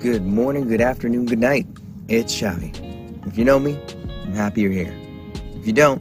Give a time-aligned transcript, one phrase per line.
[0.00, 1.66] Good morning, good afternoon, good night.
[2.06, 3.26] It's Xavi.
[3.26, 3.76] If you know me,
[4.22, 4.96] I'm happy you're here.
[5.56, 6.00] If you don't,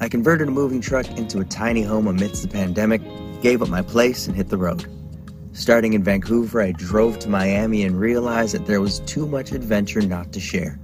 [0.00, 3.00] I converted a moving truck into a tiny home amidst the pandemic,
[3.42, 4.90] gave up my place, and hit the road.
[5.52, 10.02] Starting in Vancouver, I drove to Miami and realized that there was too much adventure
[10.02, 10.76] not to share.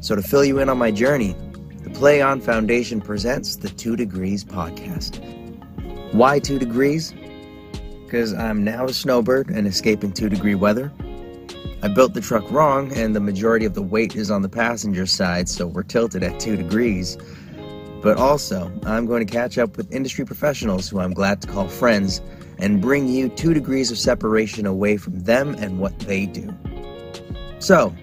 [0.00, 1.34] So, to fill you in on my journey,
[1.82, 5.18] the Play On Foundation presents the Two Degrees podcast.
[6.14, 7.12] Why two degrees?
[8.04, 10.92] Because I'm now a snowbird and escaping two degree weather.
[11.82, 15.06] I built the truck wrong, and the majority of the weight is on the passenger
[15.06, 17.16] side, so we're tilted at 2 degrees.
[18.02, 21.68] But also, I'm going to catch up with industry professionals who I'm glad to call
[21.68, 22.20] friends
[22.58, 26.54] and bring you 2 degrees of separation away from them and what they do.
[27.60, 27.94] So,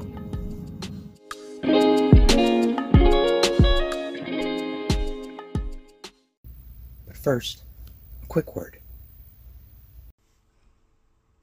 [7.06, 7.64] But first,
[8.22, 8.78] a quick word.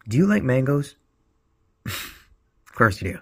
[0.07, 0.97] Do you like mangoes?
[1.87, 3.19] of course you do.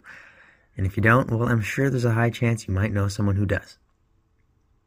[0.76, 3.38] And if you don't, well, I'm sure there's a high chance you might know someone
[3.38, 3.78] who does.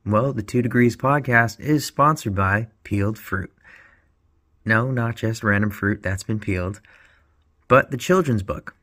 [0.05, 3.53] Well, the Two Degrees podcast is sponsored by Peeled Fruit.
[4.65, 6.81] No, not just random fruit that's been peeled,
[7.69, 8.75] but the children's book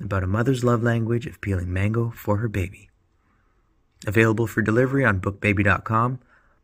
[0.00, 2.90] about a mother's love language of peeling mango for her baby.
[4.08, 6.18] Available for delivery on bookbaby.com,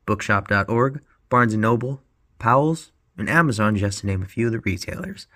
[0.05, 2.03] bookshop.org, Barnes & Noble,
[2.41, 5.28] Powell's, and Amazon, just to name a few of the retailers.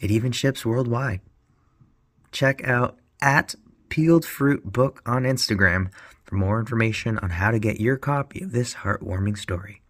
[0.00, 1.20] It even ships worldwide.
[2.30, 3.56] Check out at
[3.88, 5.90] Peeled Fruit Book on Instagram
[6.30, 9.82] for more information on how to get your copy of this heartwarming story.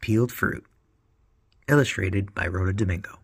[0.00, 0.66] Peeled Fruit,
[1.66, 3.20] illustrated by Rhoda Domingo.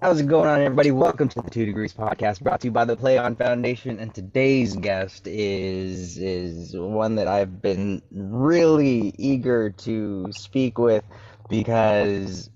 [0.00, 0.90] How's it going on, everybody?
[0.90, 3.98] Welcome to the Two Degrees Podcast, brought to you by the Play On Foundation.
[3.98, 11.04] And today's guest is is one that I've been really eager to speak with
[11.50, 12.48] because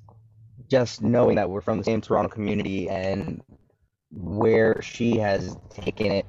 [0.69, 3.43] just knowing that we're from the same Toronto community and
[4.17, 6.27] where she has taken it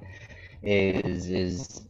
[0.63, 1.87] is is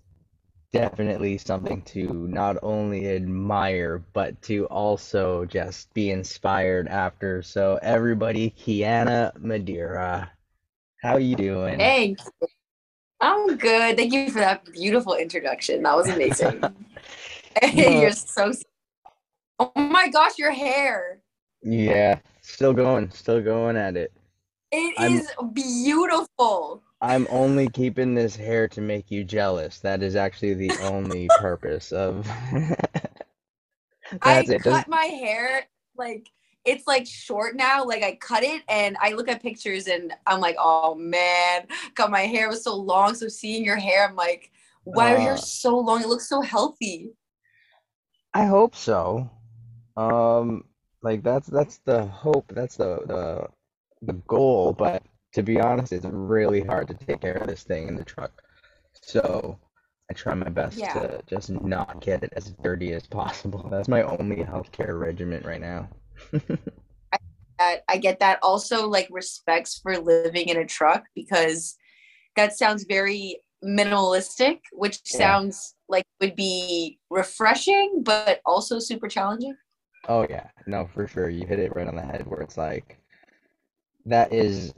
[0.73, 7.41] definitely something to not only admire but to also just be inspired after.
[7.41, 10.31] So everybody, Kiana Madeira,
[11.01, 11.79] how you doing?
[11.79, 12.15] Hey,
[13.21, 13.95] I'm good.
[13.95, 15.83] Thank you for that beautiful introduction.
[15.83, 16.61] That was amazing.
[17.73, 18.51] You're so.
[19.59, 21.21] Oh my gosh, your hair.
[21.63, 24.11] Yeah, still going, still going at it.
[24.75, 26.83] It I'm, is beautiful.
[27.01, 29.79] I'm only keeping this hair to make you jealous.
[29.79, 32.27] That is actually the only purpose of.
[34.21, 34.61] I it.
[34.61, 34.87] cut Does...
[34.87, 35.65] my hair
[35.97, 36.29] like
[36.65, 37.85] it's like short now.
[37.85, 42.11] Like I cut it and I look at pictures and I'm like, oh man, got
[42.11, 43.15] my hair was so long.
[43.15, 44.51] So seeing your hair, I'm like,
[44.83, 46.01] wow, uh, your hair's so long.
[46.01, 47.11] It looks so healthy.
[48.33, 49.29] I hope so.
[49.95, 50.65] Um,
[51.01, 52.51] like that's that's the hope.
[52.53, 53.47] That's the the
[54.05, 57.87] the goal, but to be honest, it's really hard to take care of this thing
[57.87, 58.41] in the truck.
[58.93, 59.59] So
[60.09, 60.93] I try my best yeah.
[60.93, 63.67] to just not get it as dirty as possible.
[63.71, 65.89] That's my only healthcare regimen right now.
[66.33, 67.17] I,
[67.59, 68.39] that, I get that.
[68.43, 71.75] Also, like respects for living in a truck because
[72.35, 75.17] that sounds very minimalistic, which yeah.
[75.17, 79.55] sounds like would be refreshing, but also super challenging.
[80.07, 81.29] Oh yeah, no, for sure.
[81.29, 82.27] You hit it right on the head.
[82.27, 82.99] Where it's like
[84.05, 84.73] that is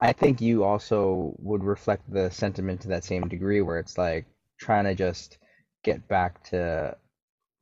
[0.00, 4.26] I think you also would reflect the sentiment to that same degree where it's like
[4.58, 5.38] trying to just
[5.82, 6.96] get back to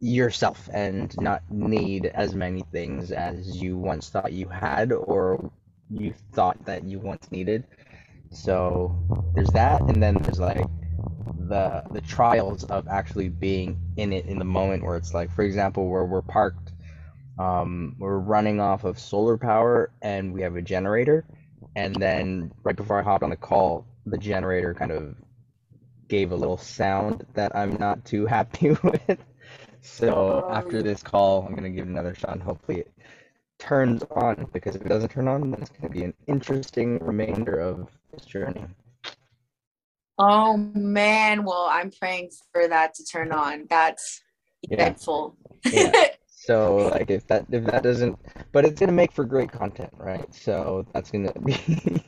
[0.00, 5.50] yourself and not need as many things as you once thought you had or
[5.90, 7.64] you thought that you once needed.
[8.30, 8.96] So
[9.34, 10.66] there's that and then there's like
[11.48, 15.42] the the trials of actually being in it in the moment where it's like for
[15.42, 16.63] example where we're parked
[17.38, 21.24] um, we're running off of solar power and we have a generator.
[21.76, 25.16] And then right before I hopped on the call, the generator kind of
[26.08, 29.18] gave a little sound that I'm not too happy with.
[29.80, 32.92] So after this call, I'm gonna give it another shot and hopefully it
[33.58, 37.58] turns on because if it doesn't turn on, then it's gonna be an interesting remainder
[37.58, 38.64] of this journey.
[40.18, 43.66] Oh man, well I'm praying for that to turn on.
[43.68, 44.22] That's
[44.62, 45.36] eventful.
[45.70, 46.06] Yeah.
[46.44, 48.18] So like if that if that doesn't,
[48.52, 50.32] but it's gonna make for great content, right?
[50.34, 51.54] So that's gonna be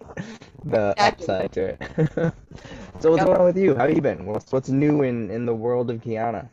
[0.65, 1.83] the upside to it.
[3.01, 3.27] so what's yep.
[3.27, 3.75] going on with you?
[3.75, 4.27] How have you been?
[4.27, 6.51] What's what's new in in the world of Kiana?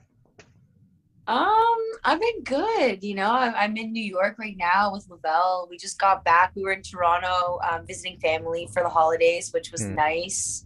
[1.28, 3.04] Um, I've been good.
[3.04, 5.68] You know, I'm in New York right now with Lavelle.
[5.70, 6.54] We just got back.
[6.56, 9.96] We were in Toronto um, visiting family for the holidays, which was mm.
[9.96, 10.66] nice.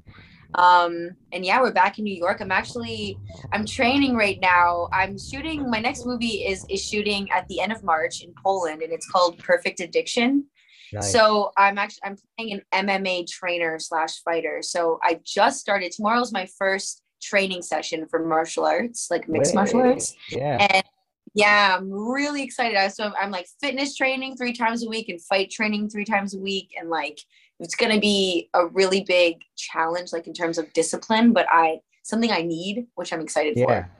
[0.55, 2.41] Um, and yeah, we're back in New York.
[2.41, 3.17] I'm actually
[3.51, 4.87] I'm training right now.
[4.93, 8.81] I'm shooting my next movie is is shooting at the end of March in Poland,
[8.81, 10.45] and it's called Perfect Addiction.
[10.93, 11.11] Nice.
[11.11, 14.59] So I'm actually I'm playing an MMA trainer slash fighter.
[14.61, 15.91] So I just started.
[15.91, 20.15] Tomorrow's my first training session for martial arts, like mixed Wait, martial arts.
[20.29, 20.67] Yeah.
[20.69, 20.83] And
[21.33, 22.91] yeah, I'm really excited.
[22.93, 26.39] So I'm like fitness training three times a week and fight training three times a
[26.39, 27.19] week, and like
[27.59, 31.33] it's going to be a really big challenge, like in terms of discipline.
[31.33, 33.65] But I something I need, which I'm excited yeah.
[33.65, 33.91] for.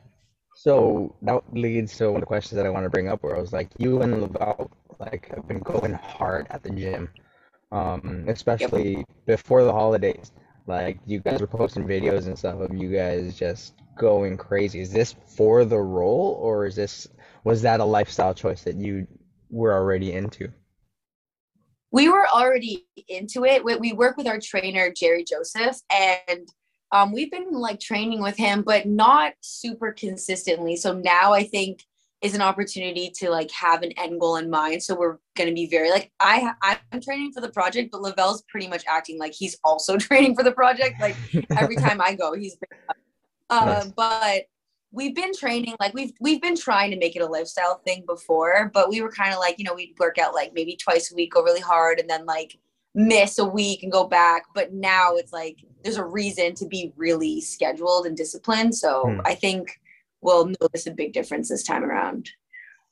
[0.55, 3.35] So that leads to one of the questions that I want to bring up, where
[3.35, 7.09] I was like, you and Lavelle like have been going hard at the gym,
[7.71, 9.05] um, especially yep.
[9.25, 10.31] before the holidays.
[10.65, 14.79] Like you guys were posting videos and stuff of you guys just going crazy.
[14.79, 17.07] Is this for the role, or is this
[17.43, 19.07] was that a lifestyle choice that you
[19.49, 20.51] were already into?
[21.91, 23.63] We were already into it.
[23.63, 26.47] We, we work with our trainer Jerry Joseph, and
[26.91, 30.75] um, we've been like training with him, but not super consistently.
[30.75, 31.83] So now I think
[32.21, 34.81] is an opportunity to like have an end goal in mind.
[34.81, 36.51] So we're going to be very like I
[36.91, 40.43] I'm training for the project, but Lavelle's pretty much acting like he's also training for
[40.43, 40.99] the project.
[40.99, 41.15] Like
[41.57, 42.57] every time I go, he's
[43.49, 43.91] um, nice.
[43.95, 44.43] but
[44.91, 48.71] we've been training like we've we've been trying to make it a lifestyle thing before,
[48.73, 51.15] but we were kind of like you know we'd work out like maybe twice a
[51.15, 52.57] week, go really hard, and then like
[52.95, 54.43] miss a week and go back.
[54.53, 58.75] But now it's like there's a reason to be really scheduled and disciplined.
[58.75, 59.21] So hmm.
[59.25, 59.79] I think
[60.21, 62.29] we'll notice a big difference this time around.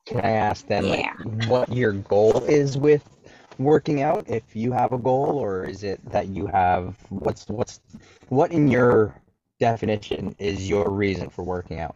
[0.06, 1.14] Can I ask then yeah.
[1.24, 3.10] like, what your goal is with
[3.58, 7.80] working out if you have a goal or is it that you have what's what's
[8.28, 9.16] what in your
[9.60, 11.96] definition is your reason for working out?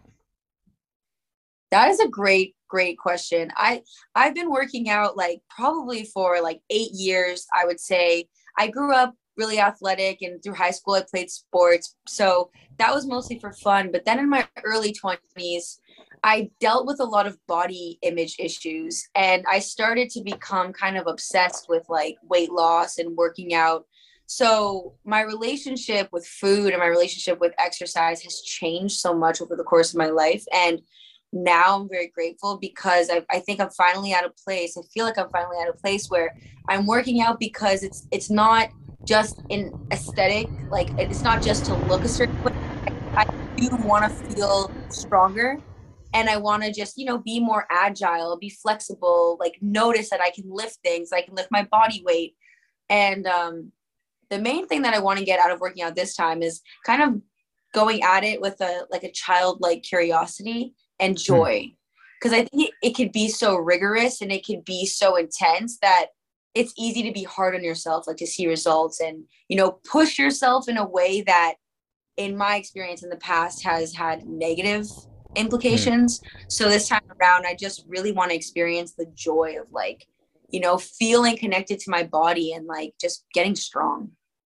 [1.72, 3.52] That is a great great question.
[3.56, 3.82] I
[4.16, 8.28] I've been working out like probably for like 8 years, I would say.
[8.58, 11.96] I grew up really athletic and through high school I played sports.
[12.08, 13.92] So that was mostly for fun.
[13.92, 15.80] But then in my early 20s,
[16.24, 20.98] I dealt with a lot of body image issues and I started to become kind
[20.98, 23.86] of obsessed with like weight loss and working out.
[24.32, 29.56] So my relationship with food and my relationship with exercise has changed so much over
[29.56, 30.46] the course of my life.
[30.54, 30.84] And
[31.34, 34.78] now I'm very grateful because I, I think I'm finally at a place.
[34.78, 36.36] I feel like I'm finally at a place where
[36.68, 38.70] I'm working out because it's it's not
[39.04, 40.48] just in aesthetic.
[40.70, 42.54] Like it's not just to look a certain way.
[43.16, 43.26] I
[43.58, 45.58] do want to feel stronger
[46.14, 50.22] and I want to just, you know, be more agile, be flexible, like notice that
[50.22, 52.36] I can lift things, I can lift my body weight.
[52.92, 53.72] And um,
[54.30, 56.62] the main thing that I want to get out of working out this time is
[56.86, 57.22] kind of
[57.74, 61.24] going at it with a like a childlike curiosity and hmm.
[61.24, 61.74] joy.
[62.20, 65.78] Because I think it, it could be so rigorous and it could be so intense
[65.82, 66.08] that
[66.56, 70.18] it's easy to be hard on yourself like to see results and you know push
[70.18, 71.56] yourself in a way that
[72.18, 74.88] in my experience in the past has had negative
[75.36, 76.24] implications mm.
[76.48, 80.06] so this time around i just really want to experience the joy of like
[80.50, 84.10] you know feeling connected to my body and like just getting strong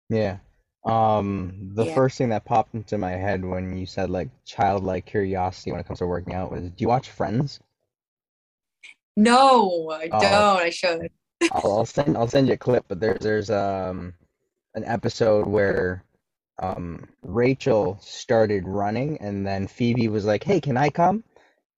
[0.09, 0.39] yeah
[0.85, 1.95] um the yeah.
[1.95, 5.87] first thing that popped into my head when you said like childlike curiosity when it
[5.87, 7.61] comes to working out was do you watch friends
[9.17, 10.21] no i oh.
[10.21, 11.11] don't i should
[11.53, 14.15] I'll, I'll, send I'll send you a clip, but there's there's um
[14.75, 16.05] an episode where
[16.61, 21.25] um Rachel started running, and then Phoebe was like, "Hey, can I come?"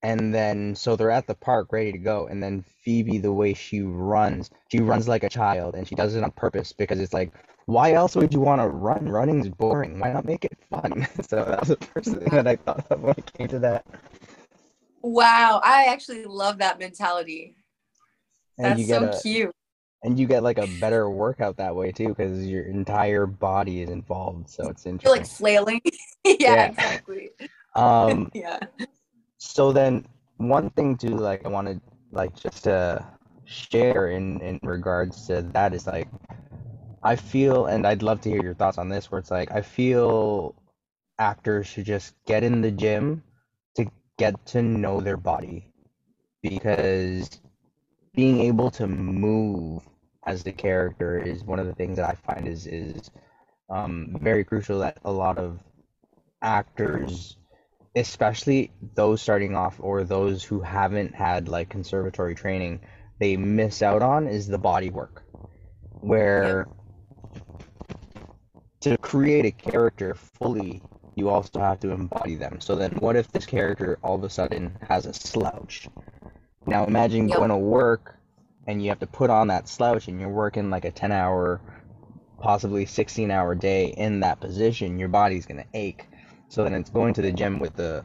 [0.02, 3.54] And then so they're at the park ready to go, and then Phoebe, the way
[3.54, 7.12] she runs, she runs like a child, and she does it on purpose because it's
[7.12, 7.32] like,
[7.66, 9.08] why else would you want to run?
[9.08, 9.98] Running's boring.
[9.98, 11.06] Why not make it fun?
[11.28, 13.86] so that was the first thing that I thought of when it came to that.
[15.02, 17.56] Wow, I actually love that mentality.
[18.58, 19.54] And That's so a, cute.
[20.02, 23.90] And you get like a better workout that way too, because your entire body is
[23.90, 24.50] involved.
[24.50, 25.08] So it's interesting.
[25.08, 25.80] You're like flailing.
[26.24, 27.30] yeah, yeah, exactly.
[27.74, 28.58] Um, yeah.
[29.38, 31.80] So then, one thing too, like I wanted,
[32.12, 33.04] like just to
[33.44, 36.08] share in in regards to that is like,
[37.02, 39.10] I feel, and I'd love to hear your thoughts on this.
[39.10, 40.54] Where it's like, I feel
[41.18, 43.22] actors should just get in the gym
[43.76, 45.66] to get to know their body
[46.42, 47.40] because
[48.14, 49.82] being able to move
[50.26, 53.10] as the character is one of the things that I find is is
[53.70, 55.60] um, very crucial that a lot of
[56.42, 57.36] actors,
[57.94, 62.80] especially those starting off or those who haven't had like conservatory training,
[63.18, 65.22] they miss out on is the body work,
[66.00, 66.66] where
[68.80, 70.82] to create a character fully
[71.20, 72.60] you also have to embody them.
[72.60, 75.88] So then, what if this character all of a sudden has a slouch?
[76.66, 77.38] Now, imagine yep.
[77.38, 78.16] going to work
[78.66, 81.60] and you have to put on that slouch and you're working like a 10 hour,
[82.38, 84.98] possibly 16 hour day in that position.
[84.98, 86.06] Your body's going to ache.
[86.48, 88.04] So then, it's going to the gym with the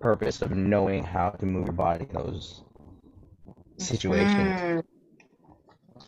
[0.00, 2.62] purpose of knowing how to move your body in those
[3.78, 4.60] situations.
[4.60, 4.84] Mm.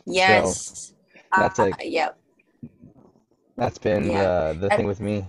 [0.06, 0.92] Yes.
[1.34, 2.18] So that's like, uh, yep.
[3.56, 4.52] That's been yeah.
[4.52, 5.26] the, the thing with me.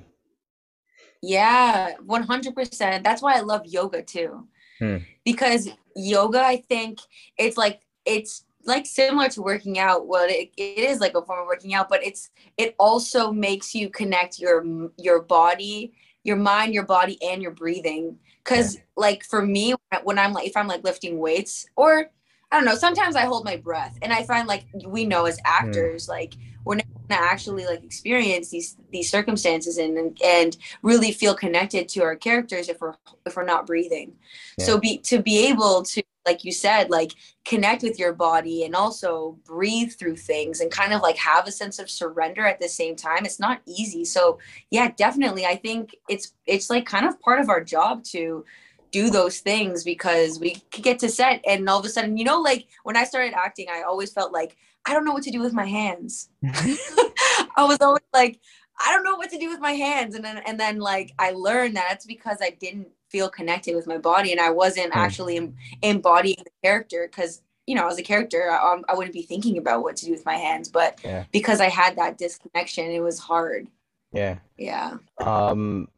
[1.21, 3.03] Yeah, 100%.
[3.03, 4.47] That's why I love yoga too.
[4.79, 4.97] Hmm.
[5.25, 6.99] Because yoga, I think
[7.37, 10.07] it's like, it's like similar to working out.
[10.07, 13.73] Well, it, it is like a form of working out, but it's, it also makes
[13.73, 15.93] you connect your, your body,
[16.23, 18.17] your mind, your body, and your breathing.
[18.43, 18.81] Cause yeah.
[18.95, 22.11] like for me, when I'm like, if I'm like lifting weights or
[22.51, 25.37] I don't know, sometimes I hold my breath and I find like we know as
[25.37, 25.41] hmm.
[25.45, 26.35] actors, like
[26.67, 32.03] we're not gonna actually like experience these these circumstances and and really feel connected to
[32.03, 32.95] our characters if we're
[33.25, 34.13] if we're not breathing.
[34.57, 34.65] Yeah.
[34.65, 37.13] So be to be able to like you said like
[37.45, 41.51] connect with your body and also breathe through things and kind of like have a
[41.51, 44.37] sense of surrender at the same time it's not easy so
[44.69, 48.43] yeah definitely i think it's it's like kind of part of our job to
[48.91, 52.25] do those things because we could get to set and all of a sudden you
[52.25, 55.31] know like when i started acting i always felt like I don't know what to
[55.31, 56.29] do with my hands.
[56.45, 58.39] I was always like,
[58.79, 60.15] I don't know what to do with my hands.
[60.15, 63.87] And then, and then like, I learned that it's because I didn't feel connected with
[63.87, 64.97] my body and I wasn't mm.
[64.97, 67.09] actually em- embodying the character.
[67.11, 70.05] Cause you know, as a character, I, um, I, wouldn't be thinking about what to
[70.05, 71.25] do with my hands, but yeah.
[71.33, 73.67] because I had that disconnection, it was hard.
[74.13, 74.37] Yeah.
[74.57, 74.93] Yeah.
[75.19, 75.89] Um,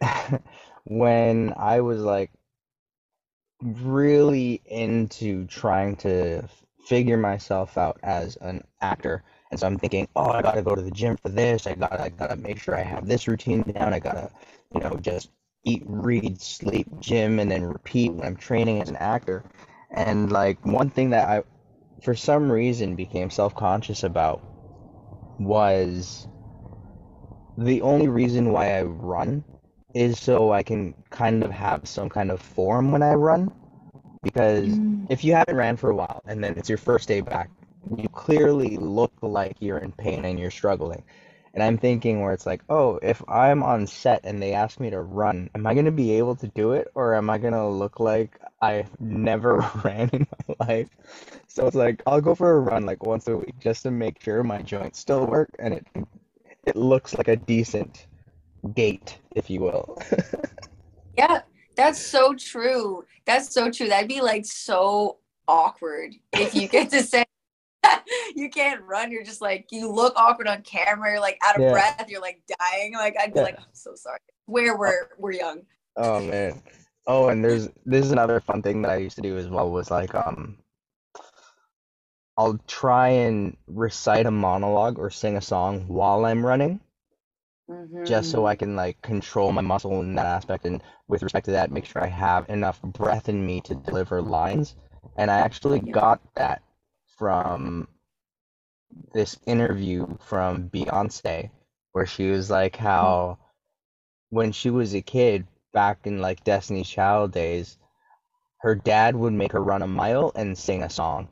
[0.84, 2.30] when I was like
[3.60, 6.48] really into trying to
[6.86, 9.24] figure myself out as an actor.
[9.50, 11.66] And so I'm thinking, oh, I gotta go to the gym for this.
[11.66, 13.92] I gotta, I gotta make sure I have this routine down.
[13.92, 14.30] I gotta,
[14.74, 15.30] you know, just
[15.64, 19.42] eat, read, sleep, gym, and then repeat when I'm training as an actor.
[19.90, 21.42] And like one thing that I,
[22.02, 24.42] for some reason, became self-conscious about
[25.38, 26.26] was
[27.58, 29.44] the only reason why I run
[29.94, 33.52] is so I can kind of have some kind of form when I run
[34.26, 35.06] because mm.
[35.08, 37.48] if you haven't ran for a while and then it's your first day back,
[37.96, 41.04] you clearly look like you're in pain and you're struggling.
[41.54, 44.90] And I'm thinking where it's like, oh, if I'm on set and they ask me
[44.90, 47.54] to run, am I going to be able to do it or am I going
[47.54, 50.88] to look like I've never ran in my life?
[51.46, 54.20] So it's like, I'll go for a run like once a week just to make
[54.20, 55.86] sure my joints still work and it
[56.66, 58.08] it looks like a decent
[58.74, 59.96] gait, if you will.
[61.16, 61.42] yeah,
[61.76, 63.04] that's so true.
[63.26, 63.88] That's so true.
[63.88, 65.18] That'd be like so
[65.48, 67.24] awkward if you get to say
[68.34, 69.12] you can't run.
[69.12, 71.12] You're just like you look awkward on camera.
[71.12, 71.72] You're like out of yeah.
[71.72, 72.06] breath.
[72.08, 72.94] You're like dying.
[72.94, 73.44] Like I'd be yeah.
[73.44, 74.18] like, I'm so sorry.
[74.46, 75.62] Where we're we're young.
[75.96, 76.62] Oh man.
[77.06, 79.70] Oh, and there's this is another fun thing that I used to do as well
[79.70, 80.58] was like um
[82.38, 86.80] I'll try and recite a monologue or sing a song while I'm running
[87.68, 88.04] mm-hmm.
[88.04, 88.58] just so I mm-hmm.
[88.60, 90.64] can like control my muscle in that aspect.
[90.64, 94.22] And with respect to that, make sure I have enough breath in me to deliver
[94.22, 94.76] lines.
[95.16, 95.92] And I actually yeah.
[95.92, 96.62] got that
[97.18, 97.88] from
[99.12, 101.50] this interview from Beyonce,
[101.92, 103.38] where she was like how
[104.30, 107.78] when she was a kid back in like Destiny's Child days,
[108.58, 111.28] her dad would make her run a mile and sing a song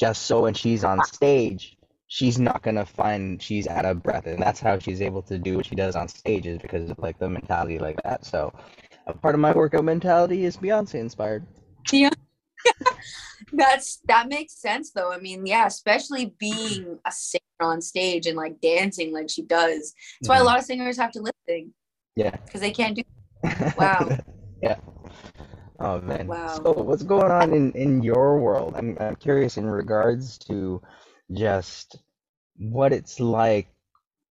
[0.00, 1.76] just so when she's on stage
[2.12, 5.56] she's not gonna find she's out of breath and that's how she's able to do
[5.56, 8.24] what she does on stage is because of like the mentality like that.
[8.26, 8.52] So
[9.06, 11.46] a part of my workout mentality is beyonce inspired.
[11.92, 12.10] Yeah.
[13.52, 15.12] That's that makes sense though.
[15.12, 19.94] I mean yeah especially being a singer on stage and like dancing like she does.
[20.20, 20.42] That's why mm-hmm.
[20.42, 21.70] a lot of singers have to lip sync
[22.16, 22.34] yeah.
[22.44, 23.02] Because they can't do
[23.78, 24.18] wow.
[24.60, 24.76] Yeah.
[25.78, 26.26] Oh man.
[26.26, 26.60] Wow.
[26.62, 28.74] So what's going on in in your world?
[28.76, 30.82] I'm, I'm curious in regards to
[31.32, 31.96] just
[32.56, 33.68] what it's like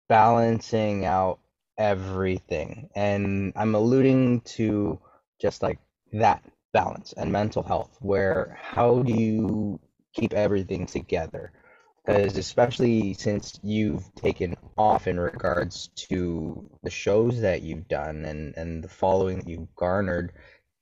[0.07, 1.39] balancing out
[1.77, 2.89] everything.
[2.95, 4.99] And I'm alluding to
[5.41, 5.79] just like
[6.13, 9.79] that balance and mental health, where how do you
[10.13, 11.51] keep everything together?
[12.05, 18.55] Because especially since you've taken off in regards to the shows that you've done and,
[18.57, 20.33] and the following that you've garnered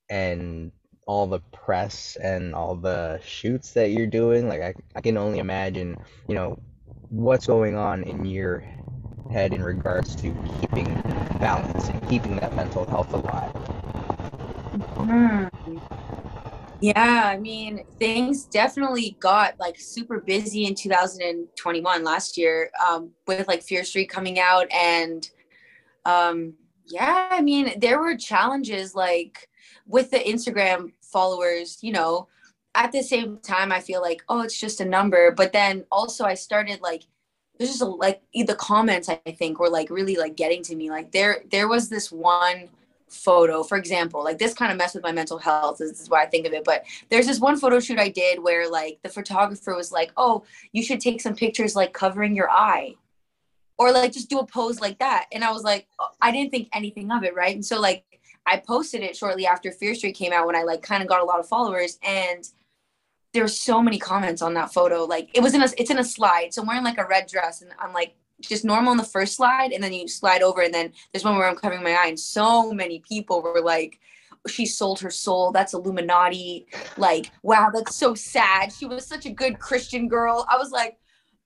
[0.09, 0.71] and
[1.07, 5.39] all the press and all the shoots that you're doing like I, I can only
[5.39, 5.97] imagine
[6.27, 6.59] you know
[7.09, 8.63] what's going on in your
[9.31, 10.85] head in regards to keeping
[11.39, 13.53] balance and keeping that mental health alive
[14.95, 15.49] mm.
[16.81, 23.47] yeah i mean things definitely got like super busy in 2021 last year um, with
[23.47, 25.29] like fear street coming out and
[26.05, 26.53] um
[26.85, 29.47] yeah i mean there were challenges like
[29.87, 32.27] with the instagram followers you know
[32.77, 35.31] at the same time i feel like oh it's just a number.
[35.31, 37.03] But then also i started like
[37.57, 40.89] there's just a, like the comments i think were like really like getting to me.
[40.89, 42.69] Like there there was this one
[43.09, 46.23] photo for example like this kind of messed with my mental health this is why
[46.23, 46.63] i think of it.
[46.63, 50.43] But there's this one photo shoot i did where like the photographer was like oh
[50.71, 52.95] you should take some pictures like covering your eye
[53.79, 55.25] or like just do a pose like that.
[55.31, 57.55] And i was like oh, i didn't think anything of it right?
[57.55, 58.03] And so like
[58.47, 61.21] i posted it shortly after fear street came out when i like kind of got
[61.21, 62.49] a lot of followers and
[63.33, 65.03] there's so many comments on that photo.
[65.03, 67.27] Like it was in a it's in a slide so i'm wearing like a red
[67.27, 70.61] dress and i'm like just normal on the first slide and then you slide over
[70.61, 73.99] and then there's one where I'm covering my eye and so many people were like
[74.47, 75.51] she sold her soul.
[75.51, 76.67] That's illuminati.
[76.97, 78.71] Like wow that's so sad.
[78.71, 80.45] She was such a good christian girl.
[80.49, 80.97] I was like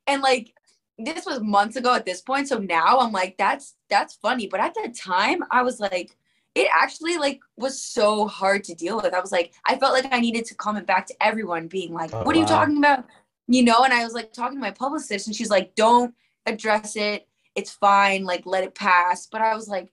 [0.07, 0.53] and like
[0.97, 4.47] this was months ago at this point so now i'm like that's that's funny.
[4.47, 6.17] But at that time i was like
[6.53, 10.11] it actually like was so hard to deal with i was like i felt like
[10.11, 13.05] i needed to comment back to everyone being like oh, what are you talking about
[13.47, 16.13] you know and i was like talking to my publicist and she's like don't
[16.45, 17.27] address it.
[17.55, 18.23] It's fine.
[18.23, 19.27] Like, let it pass.
[19.27, 19.91] But I was like,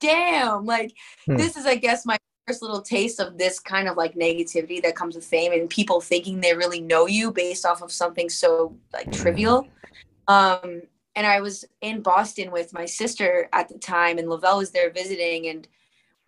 [0.00, 0.94] damn, like,
[1.26, 1.36] hmm.
[1.36, 4.96] this is, I guess, my first little taste of this kind of like negativity that
[4.96, 8.76] comes with fame and people thinking they really know you based off of something so
[8.92, 9.66] like trivial.
[10.28, 10.82] Um,
[11.14, 14.90] and I was in Boston with my sister at the time, and Lavelle was there
[14.90, 15.66] visiting, and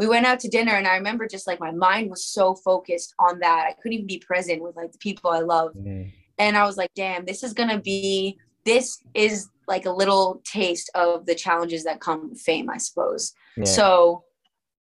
[0.01, 0.73] we went out to dinner.
[0.73, 4.07] And I remember just like my mind was so focused on that, I couldn't even
[4.07, 5.75] be present with like the people I love.
[5.75, 6.11] Mm.
[6.39, 10.91] And I was like, damn, this is gonna be this is like a little taste
[10.95, 13.35] of the challenges that come with fame, I suppose.
[13.59, 13.65] Yeah.
[13.65, 14.25] So,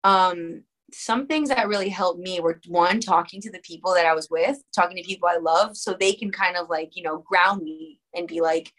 [0.02, 4.14] um, some things that really helped me were one, talking to the people that I
[4.14, 7.18] was with, talking to people I love, so they can kind of like, you know,
[7.18, 8.72] ground me and be like,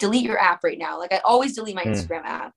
[0.00, 0.98] delete your app right now.
[0.98, 1.94] Like I always delete my mm.
[1.94, 2.52] Instagram app.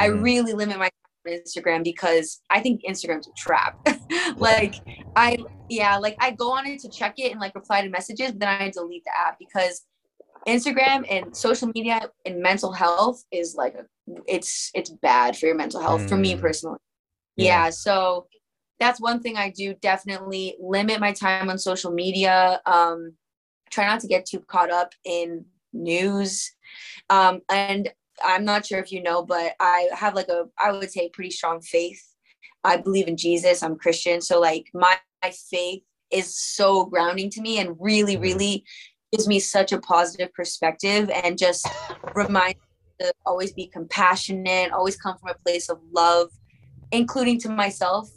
[0.00, 0.04] Mm.
[0.04, 0.90] I really limit my
[1.26, 3.78] Instagram because I think Instagram's a trap.
[4.36, 4.76] like
[5.16, 8.32] I yeah, like I go on it to check it and like reply to messages,
[8.32, 9.84] but then I delete the app because
[10.46, 13.84] Instagram and social media and mental health is like a,
[14.26, 16.08] it's it's bad for your mental health mm.
[16.08, 16.40] for me mm.
[16.40, 16.78] personally.
[17.36, 17.64] Yeah.
[17.64, 17.70] yeah.
[17.70, 18.26] so
[18.78, 22.60] that's one thing I do definitely limit my time on social media.
[22.64, 23.14] Um
[23.70, 26.52] try not to get too caught up in news.
[27.10, 27.92] Um and
[28.24, 31.30] I'm not sure if you know, but I have like a I would say pretty
[31.30, 32.02] strong faith.
[32.64, 33.62] I believe in Jesus.
[33.62, 38.22] I'm Christian, so like my, my faith is so grounding to me and really mm-hmm.
[38.22, 38.64] really
[39.12, 41.66] gives me such a positive perspective and just
[42.14, 46.30] reminds me to always be compassionate, always come from a place of love,
[46.92, 48.10] including to myself,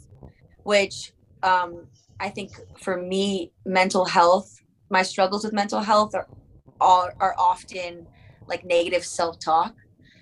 [0.64, 1.86] which um,
[2.18, 4.60] I think for me, mental health,
[4.90, 6.28] my struggles with mental health are,
[6.80, 8.06] are, are often
[8.46, 9.74] like negative self talk.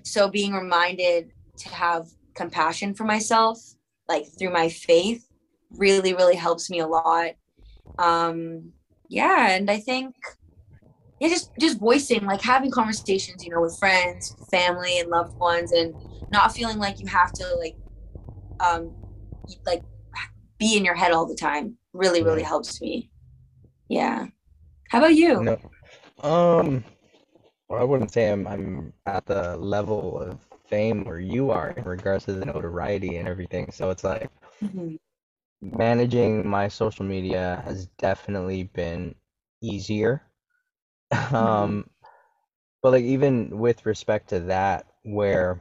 [0.08, 3.58] So being reminded to have compassion for myself,
[4.08, 5.26] like through my faith,
[5.76, 7.32] really, really helps me a lot.
[7.98, 8.72] Um,
[9.08, 10.14] yeah, and I think
[11.20, 15.72] yeah, just just voicing, like having conversations, you know, with friends, family, and loved ones,
[15.72, 15.94] and
[16.32, 17.76] not feeling like you have to like,
[18.60, 18.92] um,
[19.66, 19.82] like
[20.58, 21.76] be in your head all the time.
[21.92, 23.10] Really, really helps me.
[23.88, 24.26] Yeah.
[24.90, 25.42] How about you?
[25.42, 25.58] No.
[26.22, 26.84] Um.
[27.68, 31.84] Well, I wouldn't say I'm I'm at the level of fame where you are in
[31.84, 33.70] regards to the notoriety and everything.
[33.72, 34.30] So it's like
[34.62, 34.96] mm-hmm.
[35.60, 39.14] managing my social media has definitely been
[39.62, 40.22] easier
[41.12, 41.36] Mm-hmm.
[41.36, 41.90] um
[42.82, 45.60] but like even with respect to that where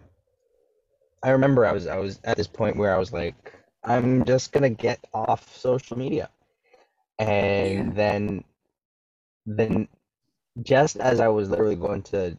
[1.23, 4.51] i remember i was i was at this point where i was like i'm just
[4.51, 6.29] gonna get off social media
[7.19, 7.93] and yeah.
[7.93, 8.43] then
[9.45, 9.87] then
[10.63, 12.37] just as i was literally going to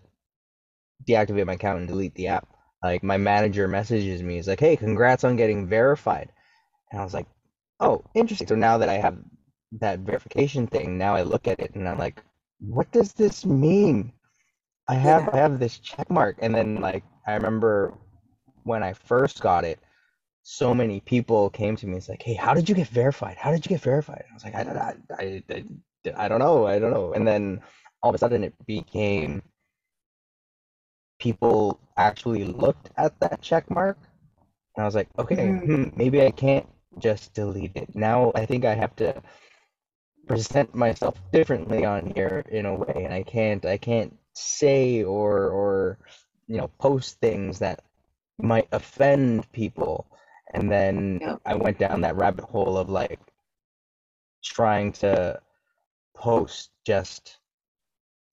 [1.07, 2.49] deactivate my account and delete the app
[2.83, 6.31] like my manager messages me he's like hey congrats on getting verified
[6.91, 7.27] and i was like
[7.81, 9.17] oh interesting so now that i have
[9.73, 12.23] that verification thing now i look at it and i'm like
[12.61, 14.13] what does this mean?
[14.89, 15.31] I have yeah.
[15.33, 17.95] I have this check mark, and then like I remember
[18.65, 19.79] when I first got it,
[20.43, 21.97] so many people came to me.
[21.99, 23.37] It's like, hey, how did you get verified?
[23.37, 24.25] How did you get verified?
[24.31, 25.65] I was like, I I, I, I,
[26.25, 27.13] I don't know, I don't know.
[27.13, 27.61] And then
[28.03, 29.43] all of a sudden, it became
[31.19, 33.99] people actually looked at that check mark,
[34.77, 35.75] and I was like, okay, mm-hmm.
[35.75, 37.95] hmm, maybe I can't just delete it.
[37.95, 39.23] Now I think I have to
[40.29, 45.49] present myself differently on here in a way and i can't i can't say or
[45.49, 45.99] or
[46.47, 47.83] you know post things that
[48.39, 50.07] might offend people
[50.53, 51.37] and then yeah.
[51.47, 53.19] i went down that rabbit hole of like
[54.45, 55.41] trying to
[56.15, 57.39] post just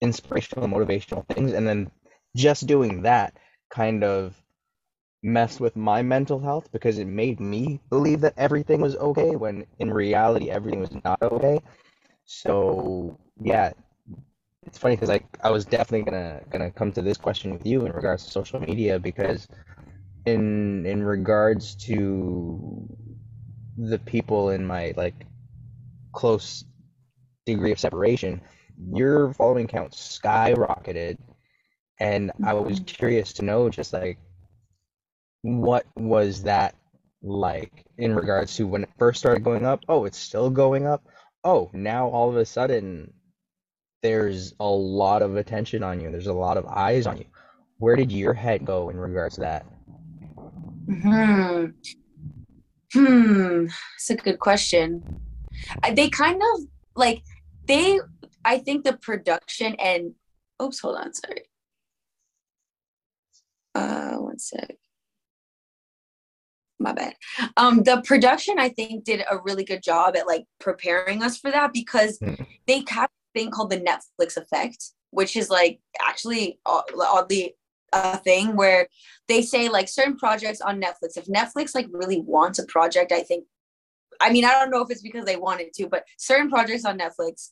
[0.05, 1.91] inspirational and motivational things and then
[2.35, 3.33] just doing that
[3.69, 4.35] kind of
[5.23, 9.65] mess with my mental health because it made me believe that everything was okay when
[9.79, 11.59] in reality everything was not okay.
[12.25, 13.73] So yeah,
[14.67, 17.85] it's funny because like I was definitely gonna gonna come to this question with you
[17.85, 19.47] in regards to social media because
[20.25, 22.87] in in regards to
[23.77, 25.25] the people in my like
[26.13, 26.63] close
[27.45, 28.41] degree of separation,
[28.93, 31.17] your following count skyrocketed,
[31.99, 32.85] and I was mm-hmm.
[32.85, 34.19] curious to know just like
[35.41, 36.75] what was that
[37.21, 39.81] like in regards to when it first started going up?
[39.87, 41.03] Oh, it's still going up.
[41.43, 43.13] Oh, now all of a sudden
[44.01, 46.11] there's a lot of attention on you.
[46.11, 47.25] There's a lot of eyes on you.
[47.77, 49.65] Where did your head go in regards to that?
[50.87, 51.65] Hmm.
[52.93, 53.65] Hmm.
[53.95, 55.03] It's a good question.
[55.93, 56.61] They kind of
[56.95, 57.23] like
[57.67, 57.99] they.
[58.45, 60.13] I think the production and
[60.61, 61.43] oops, hold on, sorry.
[63.73, 64.77] Uh, one sec
[66.79, 67.15] my bad.
[67.57, 71.51] Um, the production I think did a really good job at like preparing us for
[71.51, 72.45] that because mm.
[72.67, 77.55] they have a thing called the Netflix effect, which is like actually oddly
[77.93, 78.87] a thing where
[79.27, 81.17] they say like certain projects on Netflix.
[81.17, 83.45] If Netflix like really wants a project, I think.
[84.21, 86.97] I mean, I don't know if it's because they wanted to, but certain projects on
[86.97, 87.49] Netflix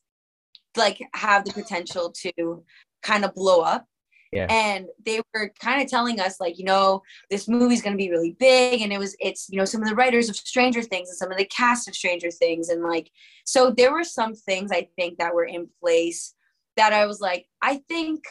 [0.78, 2.64] like have the potential to
[3.02, 3.88] kind of blow up
[4.34, 4.48] yeah.
[4.50, 8.10] And they were kind of telling us, like, you know, this movie's going to be
[8.10, 8.82] really big.
[8.82, 11.32] And it was, it's, you know, some of the writers of Stranger Things and some
[11.32, 12.70] of the cast of Stranger Things.
[12.70, 13.12] And like,
[13.46, 16.34] so there were some things I think that were in place
[16.78, 18.24] that I was like, I think,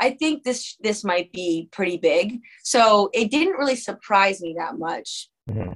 [0.00, 2.40] I think this, this might be pretty big.
[2.64, 5.28] So it didn't really surprise me that much.
[5.48, 5.74] Mm-hmm.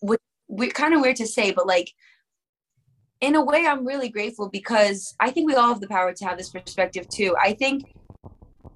[0.00, 1.92] Which, which kind of weird to say, but like,
[3.22, 6.24] in a way, I'm really grateful because I think we all have the power to
[6.26, 7.34] have this perspective too.
[7.40, 7.94] I think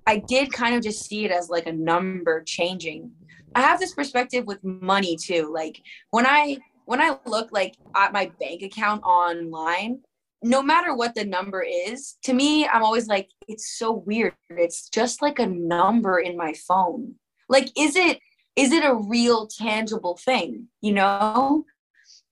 [0.06, 3.10] I did kind of just see it as like a number changing.
[3.56, 5.50] I have this perspective with money too.
[5.52, 9.98] Like when I when I look like at my bank account online,
[10.44, 14.34] no matter what the number is, to me, I'm always like, it's so weird.
[14.50, 17.16] It's just like a number in my phone.
[17.48, 18.20] Like, is it
[18.54, 20.68] is it a real tangible thing?
[20.80, 21.64] You know?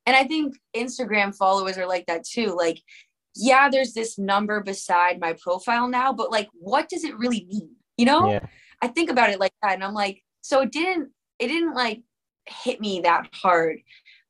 [0.07, 2.55] And I think Instagram followers are like that too.
[2.57, 2.81] Like
[3.37, 7.71] yeah, there's this number beside my profile now, but like, what does it really mean?
[7.97, 8.47] You know, yeah.
[8.83, 12.03] I think about it like that, and I'm like, so it didn't, it didn't like
[12.47, 13.79] hit me that hard,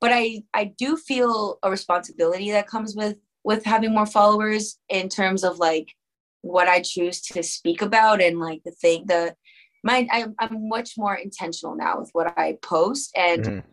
[0.00, 5.08] but I, I do feel a responsibility that comes with with having more followers in
[5.08, 5.92] terms of like
[6.40, 9.34] what I choose to speak about and like the thing, the
[9.82, 13.44] my, I, I'm much more intentional now with what I post and.
[13.44, 13.68] Mm-hmm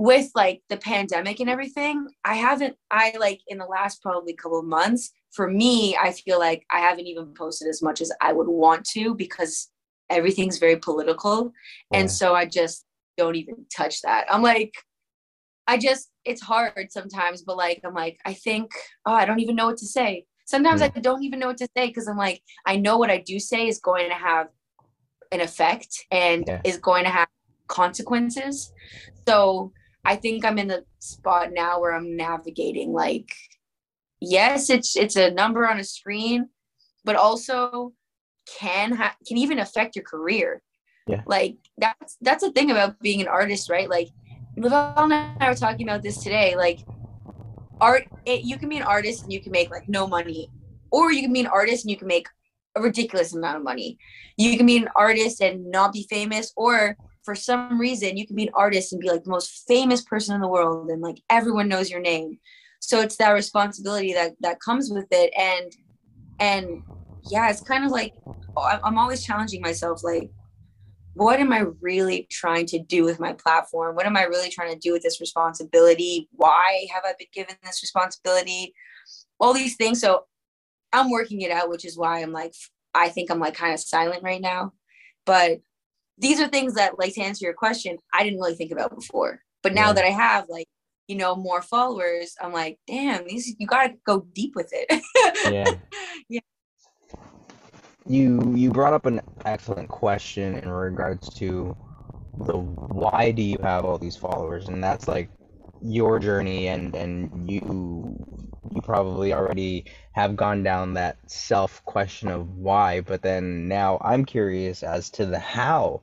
[0.00, 4.58] with like the pandemic and everything, I haven't, I like in the last probably couple
[4.58, 8.32] of months, for me, I feel like I haven't even posted as much as I
[8.32, 9.68] would want to because
[10.08, 11.52] everything's very political.
[11.92, 11.98] Yeah.
[11.98, 12.86] And so I just
[13.18, 14.24] don't even touch that.
[14.30, 14.72] I'm like,
[15.66, 18.70] I just, it's hard sometimes, but like, I'm like, I think,
[19.04, 20.24] oh, I don't even know what to say.
[20.46, 20.88] Sometimes yeah.
[20.96, 23.38] I don't even know what to say because I'm like, I know what I do
[23.38, 24.46] say is going to have
[25.30, 26.62] an effect and yeah.
[26.64, 27.28] is going to have
[27.68, 28.72] consequences.
[29.28, 29.72] So
[30.04, 33.34] I think I'm in the spot now where I'm navigating like
[34.20, 36.48] yes, it's it's a number on a screen,
[37.04, 37.92] but also
[38.58, 40.62] can ha- can even affect your career.
[41.06, 41.22] Yeah.
[41.26, 43.88] Like that's that's the thing about being an artist, right?
[43.88, 44.08] Like
[44.56, 46.54] Lavelle and I were talking about this today.
[46.56, 46.80] Like
[47.80, 50.50] art it, you can be an artist and you can make like no money
[50.90, 52.28] or you can be an artist and you can make
[52.76, 53.98] a ridiculous amount of money.
[54.36, 58.36] You can be an artist and not be famous or for some reason you can
[58.36, 61.20] be an artist and be like the most famous person in the world and like
[61.30, 62.38] everyone knows your name.
[62.80, 65.32] So it's that responsibility that that comes with it.
[65.36, 65.72] And
[66.38, 66.82] and
[67.30, 68.14] yeah it's kind of like
[68.56, 70.30] oh, i'm always challenging myself like
[71.14, 73.96] what am i really trying to do with my platform?
[73.96, 76.28] What am i really trying to do with this responsibility?
[76.32, 78.74] Why have i been given this responsibility?
[79.38, 80.00] All these things.
[80.00, 80.24] So
[80.92, 82.52] i'm working it out which is why i'm like
[82.94, 84.72] i think i'm like kind of silent right now.
[85.26, 85.60] But
[86.20, 89.40] these are things that like to answer your question i didn't really think about before.
[89.62, 89.92] But now yeah.
[89.94, 90.66] that i have like
[91.08, 95.02] you know more followers i'm like damn these you gotta go deep with it.
[95.52, 95.70] Yeah.
[96.28, 96.40] Yeah.
[98.06, 101.76] You you brought up an excellent question in regards to
[102.46, 104.68] the why do you have all these followers?
[104.68, 105.30] And that's like
[105.82, 108.16] your journey and and you
[108.70, 114.24] you probably already have gone down that self question of why but then now i'm
[114.24, 116.02] curious as to the how.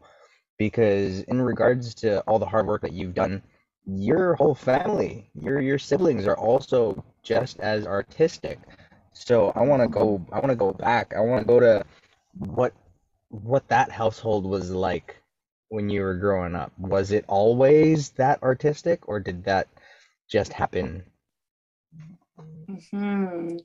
[0.57, 3.43] Because in regards to all the hard work that you've done
[3.85, 8.59] your whole family your your siblings are also just as artistic.
[9.13, 11.13] So i want to go i want to go back.
[11.15, 11.85] I want to go to
[12.39, 12.73] what
[13.29, 15.17] what that household was like
[15.69, 16.71] when you were growing up?
[16.77, 19.67] Was it always that artistic, or did that
[20.29, 21.03] just happen?
[22.91, 23.57] Hmm.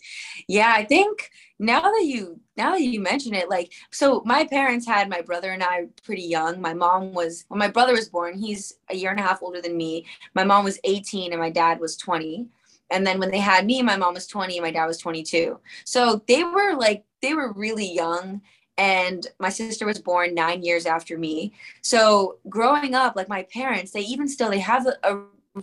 [0.48, 4.86] Yeah, I think now that you now that you mention it, like so, my parents
[4.86, 6.60] had my brother and I pretty young.
[6.60, 8.38] My mom was when my brother was born.
[8.38, 10.06] He's a year and a half older than me.
[10.34, 12.46] My mom was 18 and my dad was 20.
[12.90, 15.58] And then when they had me, my mom was 20 and my dad was 22.
[15.84, 18.40] So they were like they were really young
[18.82, 21.52] and my sister was born nine years after me.
[21.82, 25.20] So growing up like my parents they even still they have a,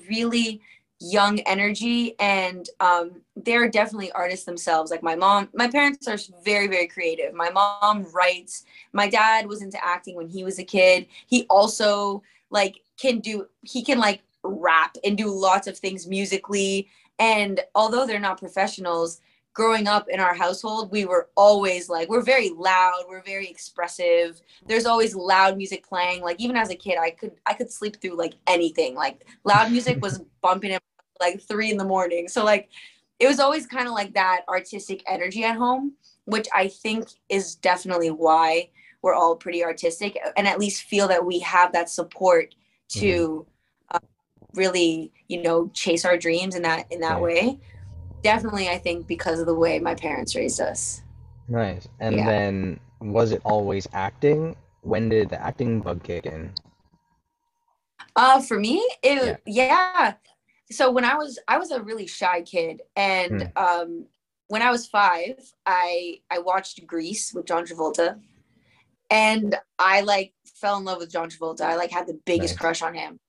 [0.07, 0.61] really
[0.99, 4.91] young energy and um, they're definitely artists themselves.
[4.91, 7.33] Like my mom my parents are very very creative.
[7.33, 8.65] My mom writes.
[8.93, 11.07] My dad was into acting when he was a kid.
[11.25, 16.87] He also like can do he can like rap and do lots of things musically.
[17.17, 19.19] And although they're not professionals
[19.59, 24.41] growing up in our household, we were always like, we're very loud, we're very expressive.
[24.65, 26.21] There's always loud music playing.
[26.21, 28.95] Like even as a kid, I could I could sleep through like anything.
[28.95, 30.81] Like loud music was bumping at
[31.19, 32.29] like three in the morning.
[32.29, 32.69] So like
[33.19, 35.91] it was always kind of like that artistic energy at home,
[36.23, 38.69] which I think is definitely why
[39.01, 42.55] we're all pretty artistic and at least feel that we have that support
[42.91, 43.45] to
[43.91, 43.97] mm-hmm.
[43.97, 44.07] uh,
[44.53, 47.59] really, you know, chase our dreams in that in that way
[48.21, 51.01] definitely, I think, because of the way my parents raised us.
[51.47, 51.87] Nice.
[51.99, 52.25] And yeah.
[52.25, 54.55] then, was it always acting?
[54.81, 56.53] When did the acting bug kick in?
[58.15, 59.95] Uh, for me, it yeah.
[60.05, 60.13] yeah.
[60.71, 63.63] So when I was, I was a really shy kid, and hmm.
[63.63, 64.05] um,
[64.47, 68.19] when I was five, I I watched Grease with John Travolta,
[69.09, 71.61] and I like fell in love with John Travolta.
[71.61, 72.59] I like had the biggest nice.
[72.59, 73.19] crush on him,